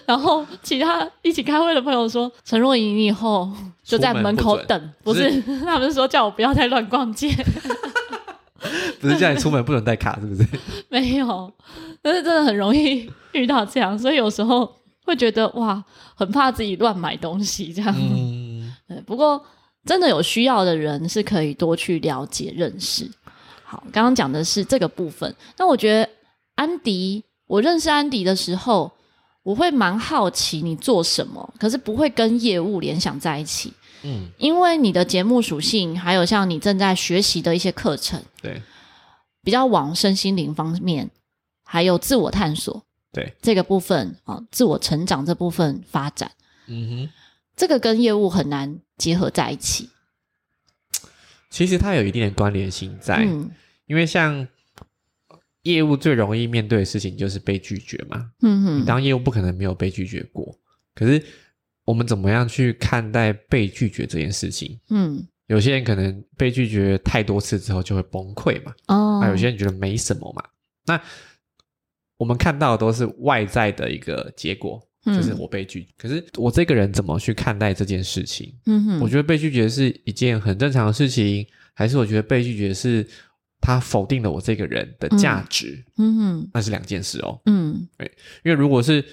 [0.06, 3.50] 然后其他一起开会的朋友说：“陈若仪，你以后
[3.84, 5.42] 就在门口等，不，不是？
[5.66, 7.30] 他们说叫我不要再乱逛街。
[9.00, 10.48] ”不是叫你出门不能带卡，是不是？
[10.90, 11.54] 没有，
[12.02, 14.70] 但是真的很容易遇到这样，所以有时候
[15.06, 15.84] 会觉得哇，
[16.16, 17.96] 很怕自己乱买东西这样。
[17.98, 18.74] 嗯，
[19.06, 19.44] 不过
[19.86, 23.10] 真的有需要的人是可以多去了解认识。
[23.64, 25.36] 好，刚刚讲的是这个部分。
[25.58, 26.10] 那我觉得
[26.56, 28.92] 安迪，我认识安迪的时候，
[29.44, 33.74] 我会蛮好奇你做什么，可是不会跟业务联想在一起。
[34.04, 38.62] 嗯，因为你的节目属性，还有像你正在学习的一些课程，对，
[39.44, 41.10] 比较往身心灵方面，
[41.64, 42.84] 还有自我探索，
[43.14, 46.32] 对这个部分啊、哦，自我成长这部分发展，
[46.68, 47.10] 嗯哼，
[47.56, 49.90] 这个跟业务很难结合在一起。
[51.50, 53.50] 其实它有一定的关联性在，嗯，
[53.86, 54.46] 因为像
[55.62, 60.58] 业务最容易面对的事情就是被拒绝嘛，嗯哼，你当业务不可能没有被拒绝过，
[60.94, 61.24] 可是。
[61.86, 64.80] 我们怎么样去看待被拒绝这件事情？
[64.90, 68.74] 嗯，有些人可能被拒绝太多次之后就会崩溃嘛。
[68.88, 70.42] 哦，那有些人觉得没什么嘛。
[70.86, 71.02] 那
[72.24, 75.90] 我们看到的都是外在的一个结果，就是我被拒绝。
[75.90, 78.54] 嗯，可是我这个人怎么去看待这件事情？
[78.66, 83.06] 嗯哼，我觉得被拒绝是一件很正常的事情，还是我觉得被拒绝是
[83.60, 85.84] 他否定了我这个人的价值？
[85.98, 87.42] 嗯哼，那是两件事哦。
[87.46, 88.10] 嗯，对，
[88.46, 89.04] 因为如果是。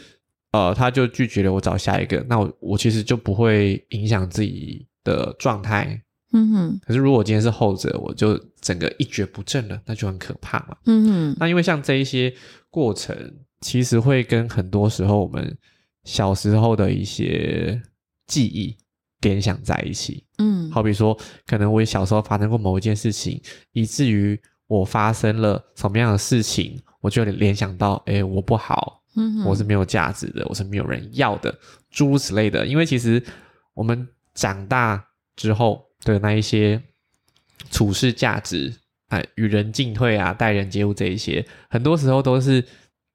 [0.52, 6.02] 呃，他就拒绝了我找下一个，那我我其实就不会影响自己的状态。
[6.32, 6.80] 嗯哼。
[6.84, 10.76] 可是如果今天是后者，我就整个一蹶不振了，那就很可怕嘛。
[10.86, 11.36] 嗯哼。
[11.38, 12.34] 那因为像这一些
[12.70, 13.14] 过程，
[13.60, 15.56] 其实会跟很多时候我们
[16.04, 17.80] 小时候的一些
[18.26, 18.76] 记忆
[19.20, 20.24] 联想在一起。
[20.38, 20.70] 嗯。
[20.70, 29.02] 好比说，可能我小时候发生过某一件事情，以至于我发生了什么样的事情，我就联想到，哎，我不好。
[29.16, 31.52] 嗯，我是没有价值的，我是没有人要的，
[31.90, 32.64] 诸如此类的。
[32.64, 33.20] 因为其实
[33.74, 35.04] 我们长大
[35.34, 36.80] 之后的那一些
[37.68, 38.72] 处事价值，
[39.10, 42.64] 哎，与人进退啊，待人接物这一些，很多时候都是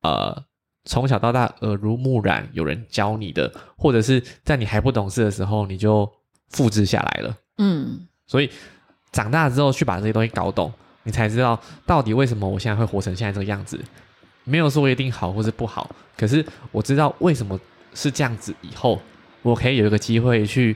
[0.03, 0.45] 呃
[0.85, 6.09] 从小到大耳濡目染，有人教你的，或者是在你还不懂事的时候，你就
[6.49, 7.37] 复制下来了。
[7.57, 8.49] 嗯，所以
[9.11, 10.71] 长大之后去把这些东西搞懂，
[11.03, 13.79] 你才知道到底为什么我现在会活成现在这个样子。
[14.43, 17.59] 没有说一定好或是不好，可是我知道为什么
[17.95, 18.53] 是这样子。
[18.61, 19.01] 以后
[19.41, 20.75] 我可以有一个机会去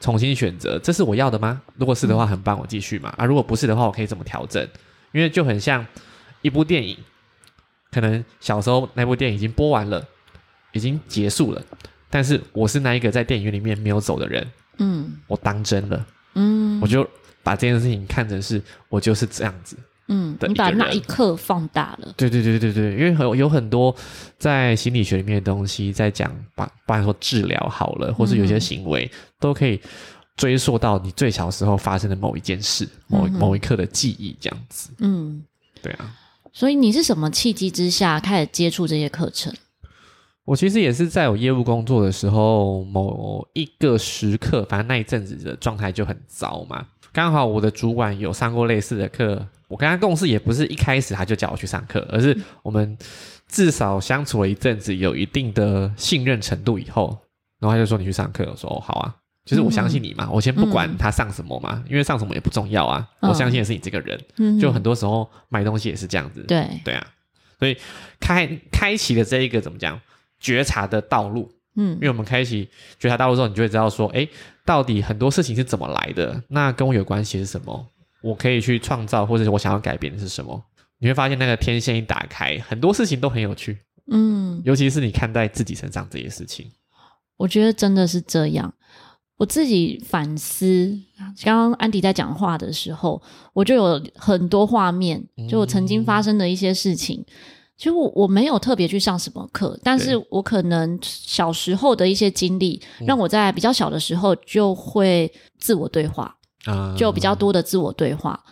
[0.00, 1.60] 重新选择，这是我要的吗？
[1.76, 3.14] 如果是的话，很棒，我继续嘛。
[3.16, 4.66] 啊，如果不是的话，我可以怎么调整？
[5.12, 5.84] 因为就很像
[6.42, 6.96] 一部电影，
[7.90, 10.06] 可能小时候那部电影已经播完了，
[10.72, 11.62] 已经结束了，
[12.10, 14.46] 但是我是那一个在电影院里面没有走的人，
[14.78, 17.08] 嗯，我当真了，嗯，我就
[17.42, 19.76] 把这件事情看成是我就是这样子。
[20.08, 22.14] 嗯，你把那一刻放大了。
[22.16, 23.92] 对对对对对，因为很有很多
[24.38, 29.80] 在心理学里面的东西在讲，把，不然说治疗好了，或是有些行为、嗯、都可以
[30.36, 34.90] 追溯到你最小时候发生的某一件事，某某一刻的记忆这样子。
[35.00, 35.42] 嗯，
[35.82, 36.14] 对啊。
[36.52, 39.52] 所以你是什么契机之下开始接触这些课程？
[40.44, 46.86] 我其实也是在我业务工作的时候，某一个时刻，反正那一阵子的状态就很糟嘛。
[47.12, 49.44] 刚好我的主管有上过类似的课。
[49.68, 52.96] 我跟他共事也不是一开始他就叫我去上课，而是我们
[53.48, 57.18] 至少相处了一阵子，有一定的信任程度以后，
[57.58, 66.66] 然后他就说你去上课，我说哦好啊，就是我相信你嘛，嗯、我先不管他上什么嘛，因为上什么也不重要啊，嗯、我相信的是你这个人，嗯、就很多时候买东西也是这样子，对。
[66.84, 67.06] 对啊，
[67.58, 67.76] 所以
[68.20, 70.00] 开开启了这一个怎么讲
[70.38, 74.28] 觉察的道路，嗯，因为我们开启觉察道路之后，你就会知道说，哎，
[74.64, 77.86] 到底很多事情是怎么来的，那跟我有关系是什么？
[78.26, 80.60] 我可以去创造，或者是我想要改变的是什么？
[80.98, 83.78] 你会发现那个天线一打开，很多事情都很有趣。
[84.10, 86.70] 嗯，尤其是你看待自己身上这些事情，
[87.36, 88.72] 我觉得真的是这样。
[89.36, 90.98] 我自己反思，
[91.44, 93.20] 刚刚安迪在讲话的时候，
[93.52, 97.20] 我就有很多画面，就我曾经发生的一些事情。
[97.20, 97.34] 嗯、
[97.76, 106.34] 其实我我没有特别去上什么课，但是我可能小时候的一些经历，让我在比较小的时候就会自我对话。
[106.96, 108.42] 就比较多的自我对话，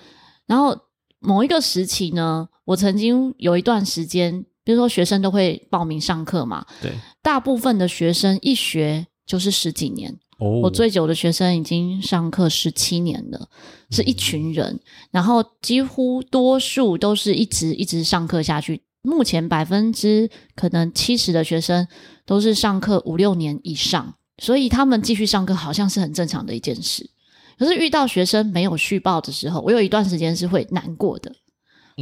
[0.46, 0.78] 然后
[1.20, 13.48] 某一个时期呢，我曾经有一段时间，比如说学生都会报名上课嘛，对，大部分的学生一学就是十几年，哦，我最久的学生已经上课十七年了，
[13.90, 14.80] 是一群人，嗯，
[15.12, 21.86] 然后几乎多数都是一直一直上课下去，目前百分之可能七十的学生
[22.26, 27.10] 都是上课五六年以上，所以他们继续上课好像是很正常的一件事。
[27.58, 31.32] 可是遇到学生没有续报的时候，我有一段时间是会难过的，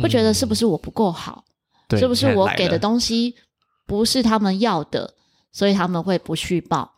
[0.03, 1.45] 会觉得是不是我不够好，
[1.88, 3.35] 嗯、是不是我给的东西
[3.87, 5.12] 不是他们要的，
[5.53, 6.91] 所以他们会不续报。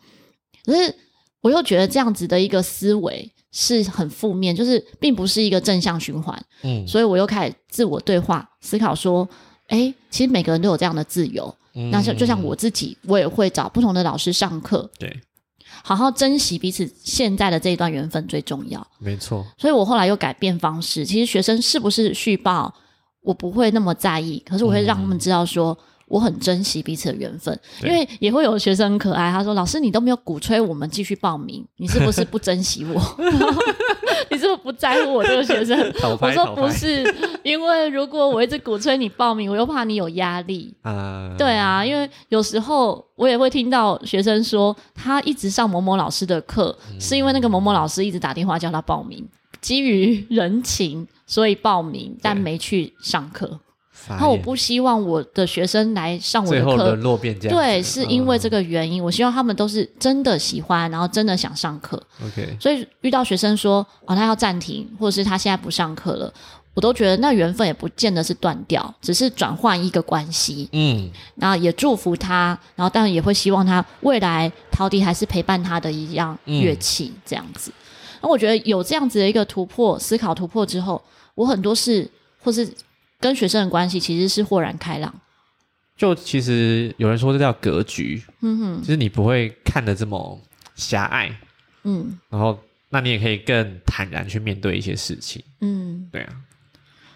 [0.64, 0.94] 可是
[1.40, 6.40] 我又觉得这样子的一个思维是很负面，就是并不是一个正向循环。
[6.62, 9.28] 嗯，所以我又开始自我对话思考说，
[9.68, 11.54] 哎，其实每个人都有这样的自由。
[11.74, 14.88] 嗯、那像就像我自己，我也会找不同的老师上课。
[14.98, 15.20] 对。
[15.86, 18.84] 好好珍惜彼此现在的这一段缘分最重要。
[18.98, 21.04] 没错，所以我后来又改变方式。
[21.04, 22.74] 其实学生是不是续报，
[23.20, 24.42] 我不会那么在意。
[24.46, 27.54] 可是我会让他们知道说，我很珍惜彼此的缘分。
[27.82, 33.00] 嗯、因为也会有学生很可爱，他说：“老师，你都没有鼓吹我们继续报名，你是不是 不珍惜我？
[34.30, 35.78] 你是不是不在乎我这个学生？”
[36.20, 37.04] 我说：“不是。”
[37.44, 40.74] 因为如果我一直鼓吹你报名，我又怕你有压力。
[40.82, 49.26] 啊，对啊，因为有时候我也会听到学生说，他一直上某某老师的课，嗯、是因为那个某某老师一直打电话叫他报名，
[49.60, 53.60] 基于人情所以报名，但没去上课。
[54.08, 57.56] 然后我不希望我的学生来上我的课，沦落变这样。
[57.56, 59.02] 对，是因为这个原因。
[59.02, 62.02] 嗯、我希望他们都是真的喜欢，然后真的想上课。
[62.24, 66.32] OK，所以遇到学生说哦，他要暂停，或者是他现在不上课了。
[66.74, 70.68] 我都觉得那缘分也不见得是断掉，只是转换一个关系。
[70.72, 77.72] 嗯，然后也祝福他，然后当然也会希望他未来陶笛还是陪伴他的一样乐器这样子。
[78.20, 81.00] 那、嗯、我觉得有这样子的一个突破思考突破之后，
[81.36, 82.10] 我很多事
[82.42, 82.68] 或是
[83.24, 85.14] 跟学生的关系其实是豁然开朗。
[85.96, 90.38] 就其实有人说这叫格局，嗯哼，就是你不会看的这么
[90.74, 91.34] 狭隘，
[91.84, 92.58] 嗯，然后
[92.90, 96.36] 那你也可以更坦然去面对一些事情，嗯，对啊。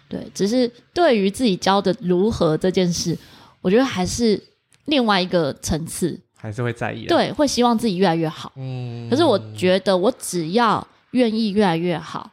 [0.07, 3.15] 对，只是对于自己教的如何这件事，
[3.61, 4.41] 我觉得还是
[4.85, 7.05] 另外一个层次，还是会在意。
[7.05, 8.51] 对，会希望自己越来越好。
[8.55, 12.31] 嗯，可是我觉得我只要愿意越来越好，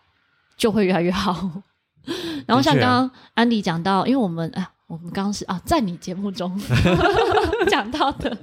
[0.56, 1.62] 就会越来越好。
[2.46, 6.58] 然后像刚刚安迪讲到，因为我们啊，我们刚刚是啊，在你节目中
[7.68, 8.36] 讲到的，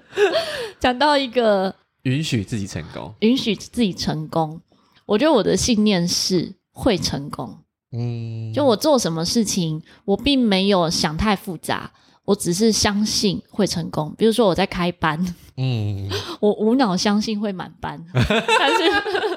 [0.79, 4.59] 讲到一个允许自己成功，允许自己成功。
[5.05, 7.57] 我觉得我的信念是会成功。
[7.91, 11.91] 嗯，就我做什么事情，我并没有想太复杂，
[12.25, 14.13] 我只是相信会成功。
[14.17, 15.23] 比如说我在开班，
[15.57, 19.33] 嗯，我无脑相信会满班，但是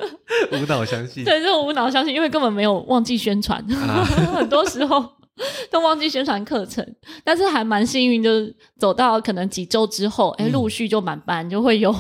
[0.53, 5.17] 无脑相信，对，这种无脑相信，因为根本没有忘记宣传，啊、 很多时候。
[5.71, 6.83] 都忘记宣传课程，
[7.23, 11.95] 但是还蛮幸运，就是走到可能几周之后，哎，陆续就满班，嗯、就会有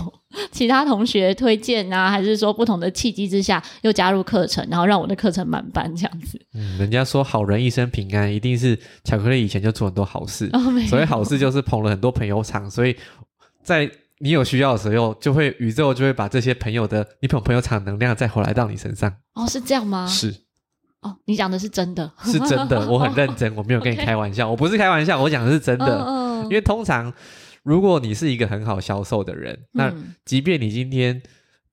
[0.50, 6.40] 其他同学推荐啊，还是说不同的契机之下又加入课程，然后让我的课程满班这样子。
[6.54, 12.96] 嗯，人家说好人一生平安，一定是巧克力以前就做很多好事，哦、所以好事就是捧了很多朋友场，所以
[13.62, 19.12] 在你有需要的时候，就会宇宙就会把这些朋友的你捧朋友场能量再回来到你身上。
[19.34, 20.06] 哦，是这样吗？
[20.06, 20.34] 是。
[21.02, 26.04] 哦，你讲的是真的，是真的， 我很认真，我没有跟你开玩笑，我不是开玩笑，我讲的是真的。
[26.04, 27.12] 嗯，因为通常
[27.62, 29.92] 如果你是一个很好销售的人，那
[30.24, 31.22] 即便你今天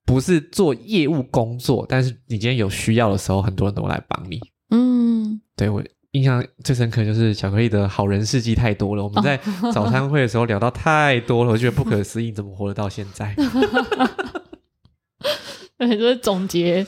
[0.05, 4.39] 不是做业务工作，但是你今天有需要的时候，很多人都来帮你。
[4.69, 5.81] 嗯，对，我
[6.13, 9.39] 印象最深刻就是巧克力的好人事迹太多了，我们在
[9.71, 13.35] 早餐会的时候聊到太多了，我觉得不可思议，怎么活得到现在？
[15.77, 16.85] 对，就是总结。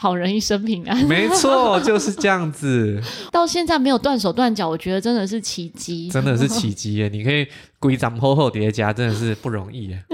[0.00, 0.96] 好人一生平安。
[1.06, 3.02] 没错，就是这样子。
[3.32, 7.08] 到现在没有断手断脚，我觉得真的是奇迹，真的是奇迹耶！
[7.08, 7.44] 你可以
[7.80, 10.04] 规章厚厚叠加，真的是不容易耶。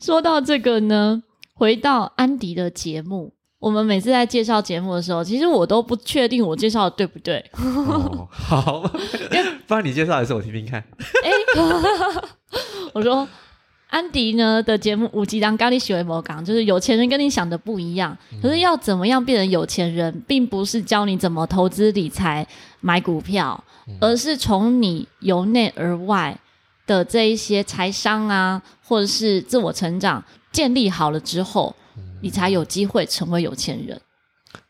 [0.00, 1.22] 说到这个呢，
[1.52, 3.34] 回到安迪的节目。
[3.60, 7.44] 我们每次在介绍节目的时候，其实我都不确定我介绍的对不对。
[7.52, 8.80] 哦、好，
[9.66, 10.80] 不然你介绍一次我听听看。
[11.22, 11.30] 哎，
[12.94, 13.28] 我说
[13.90, 18.16] 安迪呢的节目五级当咖喱喜为魔港，就是有钱人跟你想的不一样。
[18.40, 22.46] 可是要怎么样变成有钱人，并不是教你怎么投资理财、
[22.80, 23.62] 买股票，
[24.00, 26.34] 而是从你由内而外
[26.86, 31.76] 的这一些财商啊，或者是自我成长建立好了之后。
[32.20, 34.00] 你才有机会成为有钱人，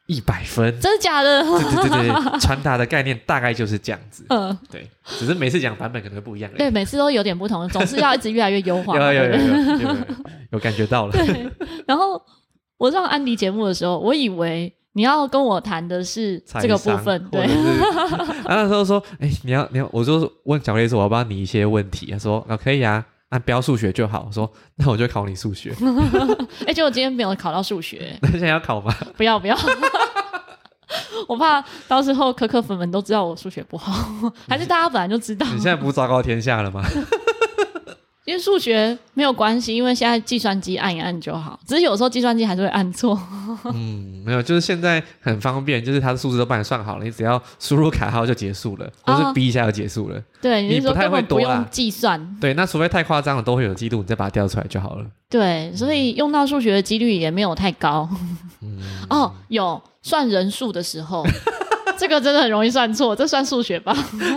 [0.06, 1.42] 一百分，真的假的？
[1.42, 4.24] 对对对对，传达的概念大概就是这样子。
[4.28, 6.50] 嗯，对，只是每次讲版本可能会不一样。
[6.56, 8.96] 对，每次都有点不同，总是要一直越来越优化。
[8.96, 9.96] 有有有有有
[10.52, 11.12] 有感觉到了。
[11.12, 11.48] 对，
[11.86, 12.20] 然后
[12.76, 17.24] 我上安迪节目的时候，我以为你要跟我谈的是这个部分。
[17.30, 17.42] 对，
[18.48, 22.10] 然后那时候说，哎，你要你要，我就问小雷说，我要帮你一些问题。
[22.10, 23.04] 他说，啊，可以啊。
[23.30, 25.72] 那标数学就好，我说 那我就考你数学。
[26.62, 28.94] 哎、欸，结果今天没有考到数学， 那现在要考吗？
[29.16, 29.56] 不要不要，
[31.28, 33.92] 我怕到时候可可粉们都知道我数学不好，
[34.48, 35.46] 还是大家本来就知道？
[35.46, 36.82] 你现在不昭告天下了吗？
[38.30, 41.58] 因为数学没有关系，因为现在计算机按一按就好。
[41.66, 43.20] 只是有时候计算机还是会按错。
[43.74, 50.16] 嗯，没有，就是现在很方便，就是它的数字都帮你算好了，你只要输入卡号就结束了，或是逼一下就结束了。
[50.16, 52.36] 哦、对，你，你不太会多啦，计算。
[52.40, 55.04] 对，那除非太夸张了，都会有记录，你再把它调出来就好了。
[55.28, 58.08] 对，所以用到数学的几率也没有太高。
[58.62, 58.78] 嗯、
[59.08, 61.26] 哦，有算人数的时候，
[61.98, 63.92] 这个真的很容易算错，这算数学吧？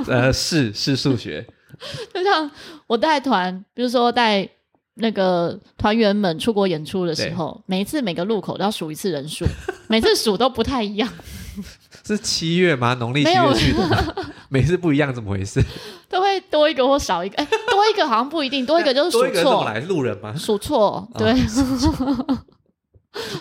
[0.07, 1.45] 呃，是是数学。
[2.13, 2.49] 就像
[2.87, 4.47] 我带团，比如说带
[4.95, 9.45] 那个团员们出国演出的时候，每一次每个路口都要数一次人数，
[9.87, 11.09] 每次数都不太一样。
[12.05, 12.95] 是七月吗？
[12.95, 14.15] 农历七月去的，
[14.49, 15.63] 每次不一样，怎么回事？
[16.09, 19.63] 都会多一个或少一个，哎，多一个好像不一定，多一个就是数错。
[19.63, 20.35] 来路人吗？
[20.35, 22.39] 数错，对，哦、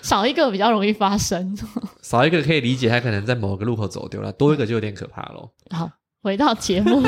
[0.03, 1.59] 少一个比较容易发生。
[2.03, 5.51] 少一个可以理解，他可能在某个路口走丢了，多一个就有点可怕喽。
[5.71, 5.91] 好，
[6.23, 7.03] 回到节目。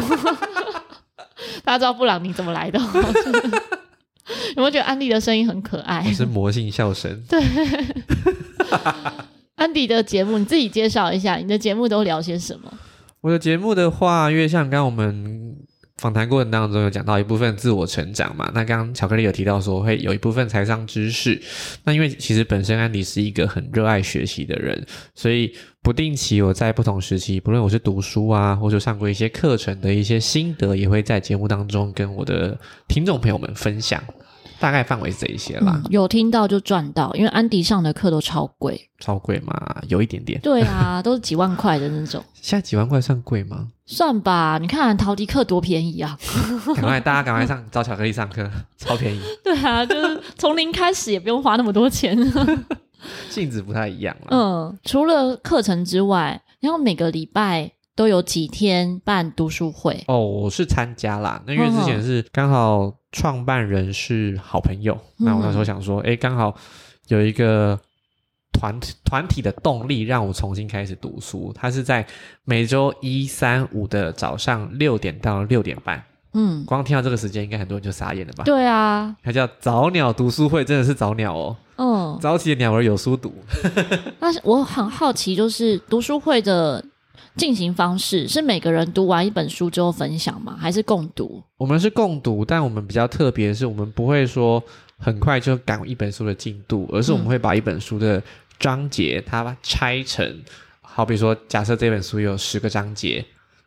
[1.64, 2.78] 大家知道布朗尼怎么来的？
[4.56, 6.02] 有没有觉得安迪的声音很可爱？
[6.12, 7.22] 是魔性笑声。
[7.28, 7.40] 对，
[9.56, 12.72] 安迪的节目你自己介绍一下，你的节目都聊些什么？
[13.20, 15.56] 我的节目的话，因为像刚刚我们
[15.96, 21.40] 访谈过程当中有讲到一部分自我成长嘛，那刚刚巧克力有提到说会有一部分财商知识。
[21.84, 25.54] 那因为其实本身安迪是一个很热爱学习的人，所以。
[25.84, 34.02] 不定期，我在不同时期，不论我是读书啊，或者上过一些课程的一些心得，也会在节目当中跟我的听众朋友们分享。
[34.58, 35.78] 大概范围是这一些啦。
[35.84, 40.40] 嗯，有听到就赚到，因为安迪上的课都超贵，超贵嘛，有一点点。
[40.40, 42.24] 对啊，都是几万块的那种。
[42.40, 43.68] 现在几万块算贵吗？
[43.86, 46.18] 算吧，你看陶迪课多便宜啊！
[46.74, 49.20] 赶快，大家赶快上找巧克力上课， 超便宜。
[49.42, 52.16] 对啊，就是从零开始，也不用花那么多钱。
[53.28, 54.28] 性质不太一样了。
[54.30, 60.02] 嗯，除了课程之外，然后每个礼拜都有几天办读书会。
[60.08, 61.42] 哦，我是参加啦。
[61.46, 66.56] 那因为之前是刚好创办人是好朋友，嗯、那我那时候想说，哎，刚好
[67.08, 67.78] 有一个
[68.54, 68.74] 团
[69.04, 71.52] 团体的动力，让我重新开始读书。
[71.54, 72.06] 它是在
[72.44, 76.02] 每周一、三、五的早上六点到六点半。
[76.36, 78.42] 嗯，光听到这个时间，应该很多人就傻眼了吧？
[78.44, 81.56] 对啊，它叫早鸟读书会，真的是早鸟哦。
[81.76, 83.32] 嗯，早起的鸟儿有书读。
[84.18, 86.84] 但是我很好奇，就是读书会的
[87.36, 90.56] 进行方式是每个人读完一本书之后分享吗？
[90.58, 91.40] 还是共读？
[91.56, 94.60] 我们是共读，但我们比较特别的是，我们不会说
[94.98, 98.20] 很快就赶一本书的进度，而是我们会把一本书的
[98.58, 100.42] 章节它拆成，
[100.80, 103.24] 好比说，假设这本书有十个章节。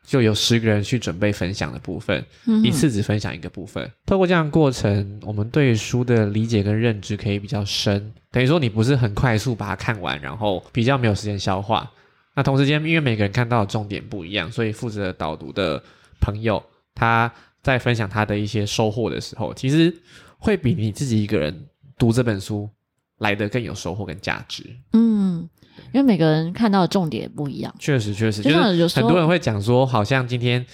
[0.08, 3.92] 就有十个人去准备分享的部分，嗯、一次只分享一个部分。
[4.06, 8.14] 透过这样的过程，我们对书的理解跟认知可以比较深。
[8.32, 11.92] 等于说，你不是很快速把它看完，然后比较没有时间消化。
[12.36, 15.84] 那同时间，因为每个人看到的重点不一样，所以负责导读的
[16.22, 16.64] 朋友
[16.96, 17.30] 他
[17.62, 19.94] 在分享他的一些收获的时候，其实
[20.38, 21.68] 会比你自己一个人
[21.98, 22.70] 读这本书
[23.20, 24.63] 来得更有收获跟价值。
[24.93, 25.47] 嗯。
[25.93, 28.49] 因为每个人看到的重点也不一样，确实确实，就
[28.88, 30.65] 是很多人会讲说，好像今天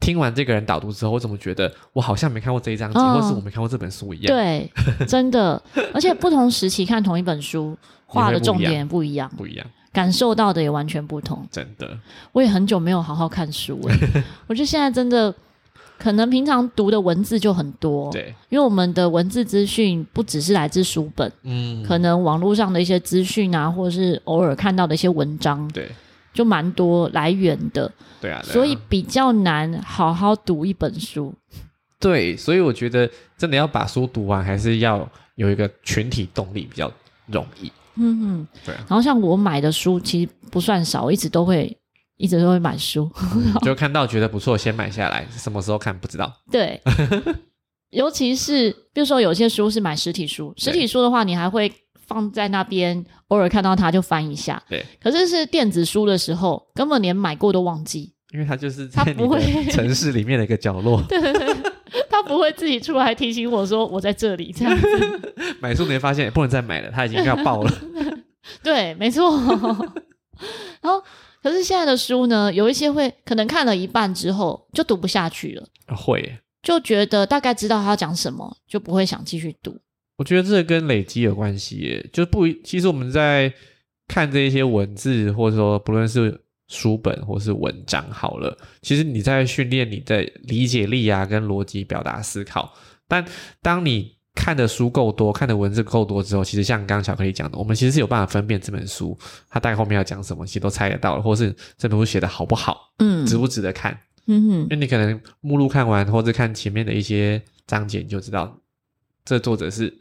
[0.00, 4.26] 听完这个人导读之后，我怎么觉得我好像没看过这一章节，哦、或是我没看过这本书一样。
[4.26, 4.68] 对，
[5.06, 5.62] 真的，
[5.94, 11.46] 而且不同时期看同一本书，画的重点不一样，不一样，感受到的也完全不同。
[11.48, 11.96] 真的，
[12.32, 13.94] 我也很久没有好好看书了，
[14.48, 15.32] 我觉得现在真的
[16.02, 25.88] 可能平常读的文字就很多，对，因为我们的文字资讯不只是来自书本，嗯，可能网络上的一些资讯啊，或者是偶尔看到的一些文章，对，
[26.34, 27.88] 就蛮多来源的，
[28.20, 31.32] 对啊，对啊，所以比较难好好读一本书。
[32.00, 36.90] 对，所以我觉得真的要把书读完，还是要有一个群体动力比较
[37.26, 37.70] 容易。
[37.94, 38.84] 嗯嗯，对啊。
[38.88, 41.76] 然后像我买的书其实不算少，我一直都会。
[42.22, 45.26] 一直都会买书，嗯，就看到觉得不错，先买下来。
[45.36, 46.32] 什么时候看不知道。
[46.52, 46.80] 对，
[47.90, 51.72] 尤其是比如说有些书是买实体书，实体书的话，你还会
[52.06, 54.62] 放在那边，偶尔看到它就翻一下。
[54.68, 59.40] 对，可是是电子书的时候，根本连买过都忘记，因为它就是在你的
[59.72, 61.02] 城市里面的一个角落。
[61.08, 61.56] 对 对对，
[62.08, 64.86] 它不会自己出来提醒我说我在这里这样子。
[65.58, 67.72] 买书没发现，不能再买了，它已经要爆了。
[68.62, 69.36] 对，没错。
[70.80, 71.02] 然后。
[71.42, 79.76] 可是现在的书呢，有一些会可能看了一半之后就读不下去了，会就觉得大概知道他要讲什么，就不会想继续读。
[80.18, 83.52] 我觉得这跟累积有关系耶，就不其实我们在
[84.06, 92.72] 看这一些文字，或者说不论是书本或是文章好了，其实你在训练你的理解力啊，跟逻辑表达思考。
[93.08, 93.24] 但
[93.60, 99.16] 当你看的书够多，看的文字够多之后，其实像刚刚巧克力讲的，我们其实是有办法分辨这本书
[99.48, 108.58] 它大概后面要讲什么，其实都猜得到了，或是这本书写的好不好，嗯，值不值得看，嗯哼，因为你可能目录看完，或者看前面的一些章节，你就知道
[109.24, 109.92] 这作者是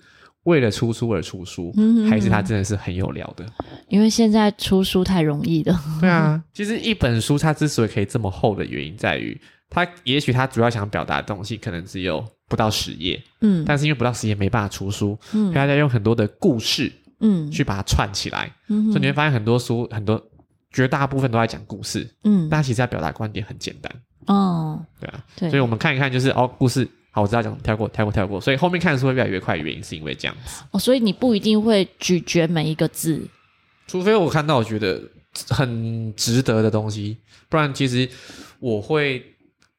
[0.43, 3.45] 为了出书而出书，嗯哼，还是他真的是很有料的。
[3.89, 12.25] 因为现在出书太容易了，对啊，其实一本书它之所以可以这么厚的原因在于，它也许它主要想表达的东西可能只有。
[12.51, 16.91] 不到十页，嗯，但是因为不到十页没办法出书，嗯，所以大家用很多的故事，
[17.21, 20.21] 嗯，去把它串起来，嗯，所以你会发现很多书，很多
[20.69, 23.89] 绝大部分都在讲故事，嗯，但其实要表达观点很简单，
[24.25, 33.25] 哦，对啊，对，所以我们看一看，就是哦，故事好，我知道讲，跳过，跳过，跳过，所以后面看的书会越来越快，原因是因为这样子，哦，所以你不一定会咀嚼每一个字，
[33.87, 35.01] 除非我看到我觉得
[35.47, 38.09] 很值得的东西，不然其实
[38.59, 39.23] 我会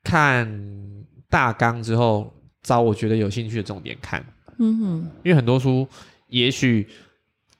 [0.02, 0.48] 看
[1.28, 2.32] 大纲之后。
[2.62, 4.24] 找我觉得有兴趣的重点看，
[4.58, 5.86] 嗯哼，因为很多书，
[6.28, 6.88] 也许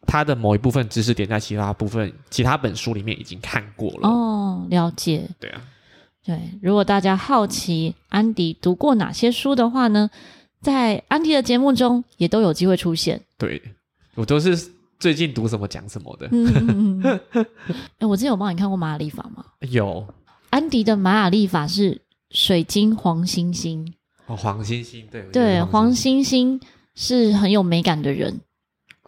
[0.06, 4.08] 它的某一部分知识点在其他部分、其他本书里面已经看过了。
[4.08, 5.28] 哦，了解。
[5.40, 5.60] 对啊，
[6.24, 6.38] 对。
[6.62, 10.08] 如果大家好奇安迪读过哪些书的话呢，
[10.60, 13.20] 在安迪的节目中也都有机会出现。
[13.36, 13.60] 对，
[14.14, 14.56] 我都是
[15.00, 16.28] 最近读什么讲什么的。
[16.30, 17.02] 嗯，
[17.34, 17.40] 哎、
[17.98, 19.44] 欸，我之前有帮你看过玛雅历法吗？
[19.70, 20.06] 有。
[20.50, 23.92] 安迪的玛雅历法是水晶黄星星。
[24.26, 26.60] 哦，黄星星，对对，黄星星。
[26.94, 28.38] 是很有美感的人。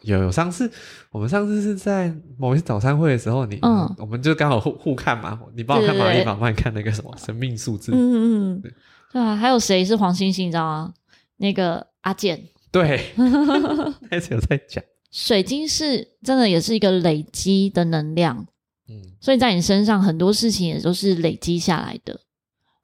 [0.04, 0.72] 有有，上次
[1.10, 8.16] 我们上次是在某一次早餐会的时候，你嗯，我们就刚好互互看嘛，你帮我看玛雅历法，帮你看那个什么生命数字，嗯嗯
[8.54, 8.72] 嗯，对。
[9.12, 10.46] 啊，还有谁是黄星星？
[10.46, 10.94] 你知道吗？
[11.36, 12.42] 那个阿健，
[12.72, 13.12] 对，
[14.08, 18.46] 开始有在讲，水晶是真的也是一个累积的能量，
[18.88, 22.18] 嗯，所以在你身上很多事情也都是累积下来的，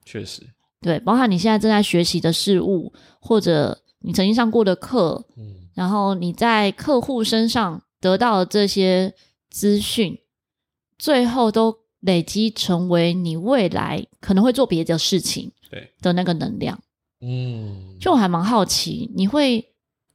[0.05, 0.43] 确实。
[0.81, 9.13] 对，包含你现在正在学习的事物，或者你曾经上过的课，嗯，然后你在客户身上得到的这些
[9.49, 10.17] 资讯，
[10.97, 16.79] 最后都累积成为你未来可能会做别的事情，对的那个能量，
[17.21, 19.63] 嗯，就我还蛮好奇，你会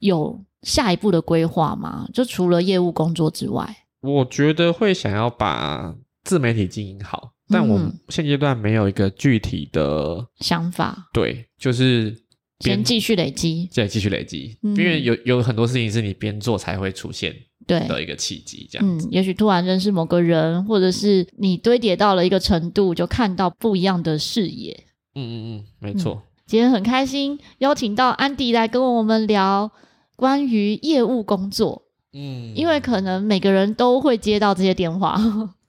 [0.00, 2.08] 有下一步的规划吗？
[2.12, 5.94] 就除了业务工作之外，我觉得会想要把
[6.24, 7.34] 自媒体经营好。
[7.48, 12.16] 但我现阶段没有一个具体的想法，对，就是
[12.60, 17.34] 先继续累积，再继续累积，嗯、因为有有很多事情是你边做才会出现
[17.66, 19.06] 对的一个契机，这样子。
[19.06, 24.72] 嗯，也许突然认识某个人，或者是你堆叠到了一个程度，就看到不一样的视野。
[25.14, 26.22] 嗯嗯嗯，没错、嗯。
[26.46, 29.70] 今天很开心邀请到安迪来跟我们聊
[30.14, 31.82] 关于业务工作。
[32.12, 35.16] 嗯，因为可能每个人都会接到这些电话，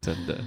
[0.01, 0.37] 真的。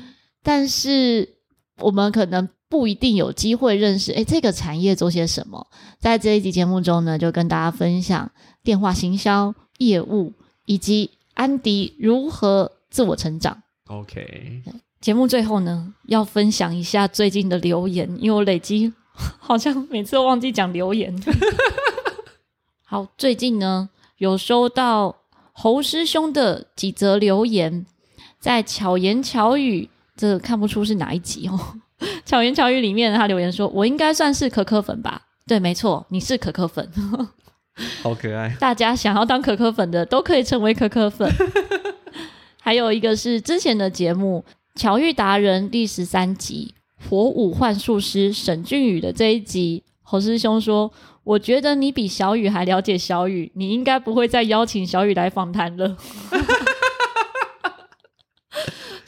[0.43, 1.37] 但是
[1.79, 5.67] 我们可能不一定有机会认识，诶，这个产业做些什么？
[5.99, 8.31] 在这一集节目中呢，就跟大家分享
[8.63, 10.33] 电话行销业务
[10.67, 13.63] 以及安迪如何自我成长。
[13.89, 14.63] OK，
[15.01, 21.15] 节目最后呢，要分享一下最近的留言，因为我累积好像每次都忘记讲留言。
[22.87, 25.17] 好，最近呢有收到
[25.53, 27.85] 侯师兄的几则留言，
[28.39, 29.91] 在巧言巧语。
[30.21, 31.59] 这个看不出是哪一集哦。
[32.27, 36.87] 巧言巧语里面，他留言说：“我应该算是可可粉吧？”对，没错，你是可可粉，
[38.03, 38.55] 好可爱。
[38.61, 41.27] 大家想要当可可粉的都可以成为可可粉。
[42.61, 44.45] 还有一个是之前的节目
[44.79, 46.75] 《巧遇达人》第十三集
[47.09, 50.93] 《火舞幻术师》沈俊宇的这一集，侯师兄说
[51.25, 55.97] ：“我觉得你比小雨还了解小雨，你应该不会再邀请小雨来访谈了。”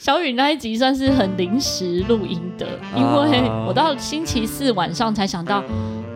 [0.03, 5.63] 小雨那一集算是很临时录音的，因为我到星期四晚上才想到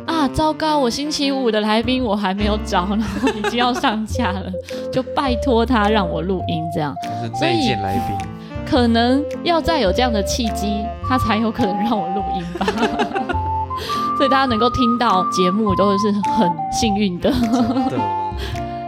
[0.05, 4.51] 啊，糟糕，我星期五的来宾我还没有找，然后已经要上架了，
[4.91, 6.93] 就拜托他让我录音这样。
[7.33, 8.27] 所以来宾
[8.65, 12.65] 可能要再有这样的契机，他才有可能让我录音吧。
[14.17, 17.31] 所以大家能够听到节目都是很幸运的，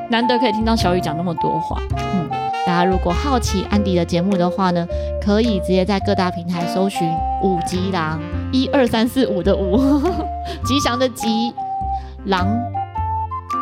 [0.09, 1.81] 难得可以听到小雨讲那么多话。
[1.95, 2.29] 嗯，
[2.69, 4.85] 大家如果好奇安迪的节目的话呢，
[5.19, 7.11] 可以直接在各大平台搜寻
[7.41, 8.19] “五吉狼”，
[8.53, 9.75] 一二三四五的五，
[10.63, 11.51] 吉祥的吉，
[12.25, 12.47] 狼，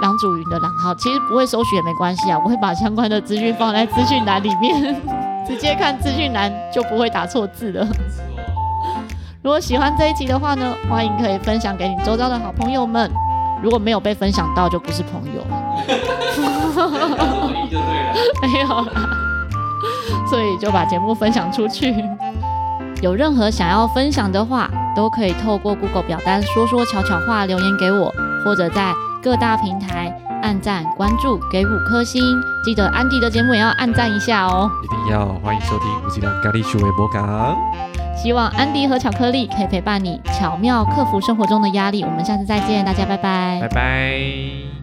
[0.02, 0.70] 郎祖云的狼。
[0.84, 4.94] 好，其实不会搜寻也没关系啊，我会把相关的资讯放在资讯栏里面，
[5.48, 7.88] 直接看资讯栏就不会打错字了。
[9.42, 13.10] 如果喜欢这一集的话呢，欢迎可以分享给你周遭的好朋友们。
[13.62, 15.46] 如果没有被分享到，就不是朋友。
[17.70, 19.10] 就对了， 没有啦。
[20.30, 21.96] 所以就把节目分享出去。
[23.02, 32.24] 有任何想要分享的话，都可以透过 Google 表单说说悄悄话留言给我，或者在各大平台按赞、关注、给五颗星。
[32.64, 34.70] 记得安迪的节目也要按赞一下哦。
[34.84, 37.56] 一定要欢迎收听五吉郎咖喱趣味播港。
[38.18, 42.04] 希望安迪和巧克力可以陪伴你，巧妙克服生活中的压力。
[42.04, 44.77] 我们下次再见，大家拜拜，拜拜。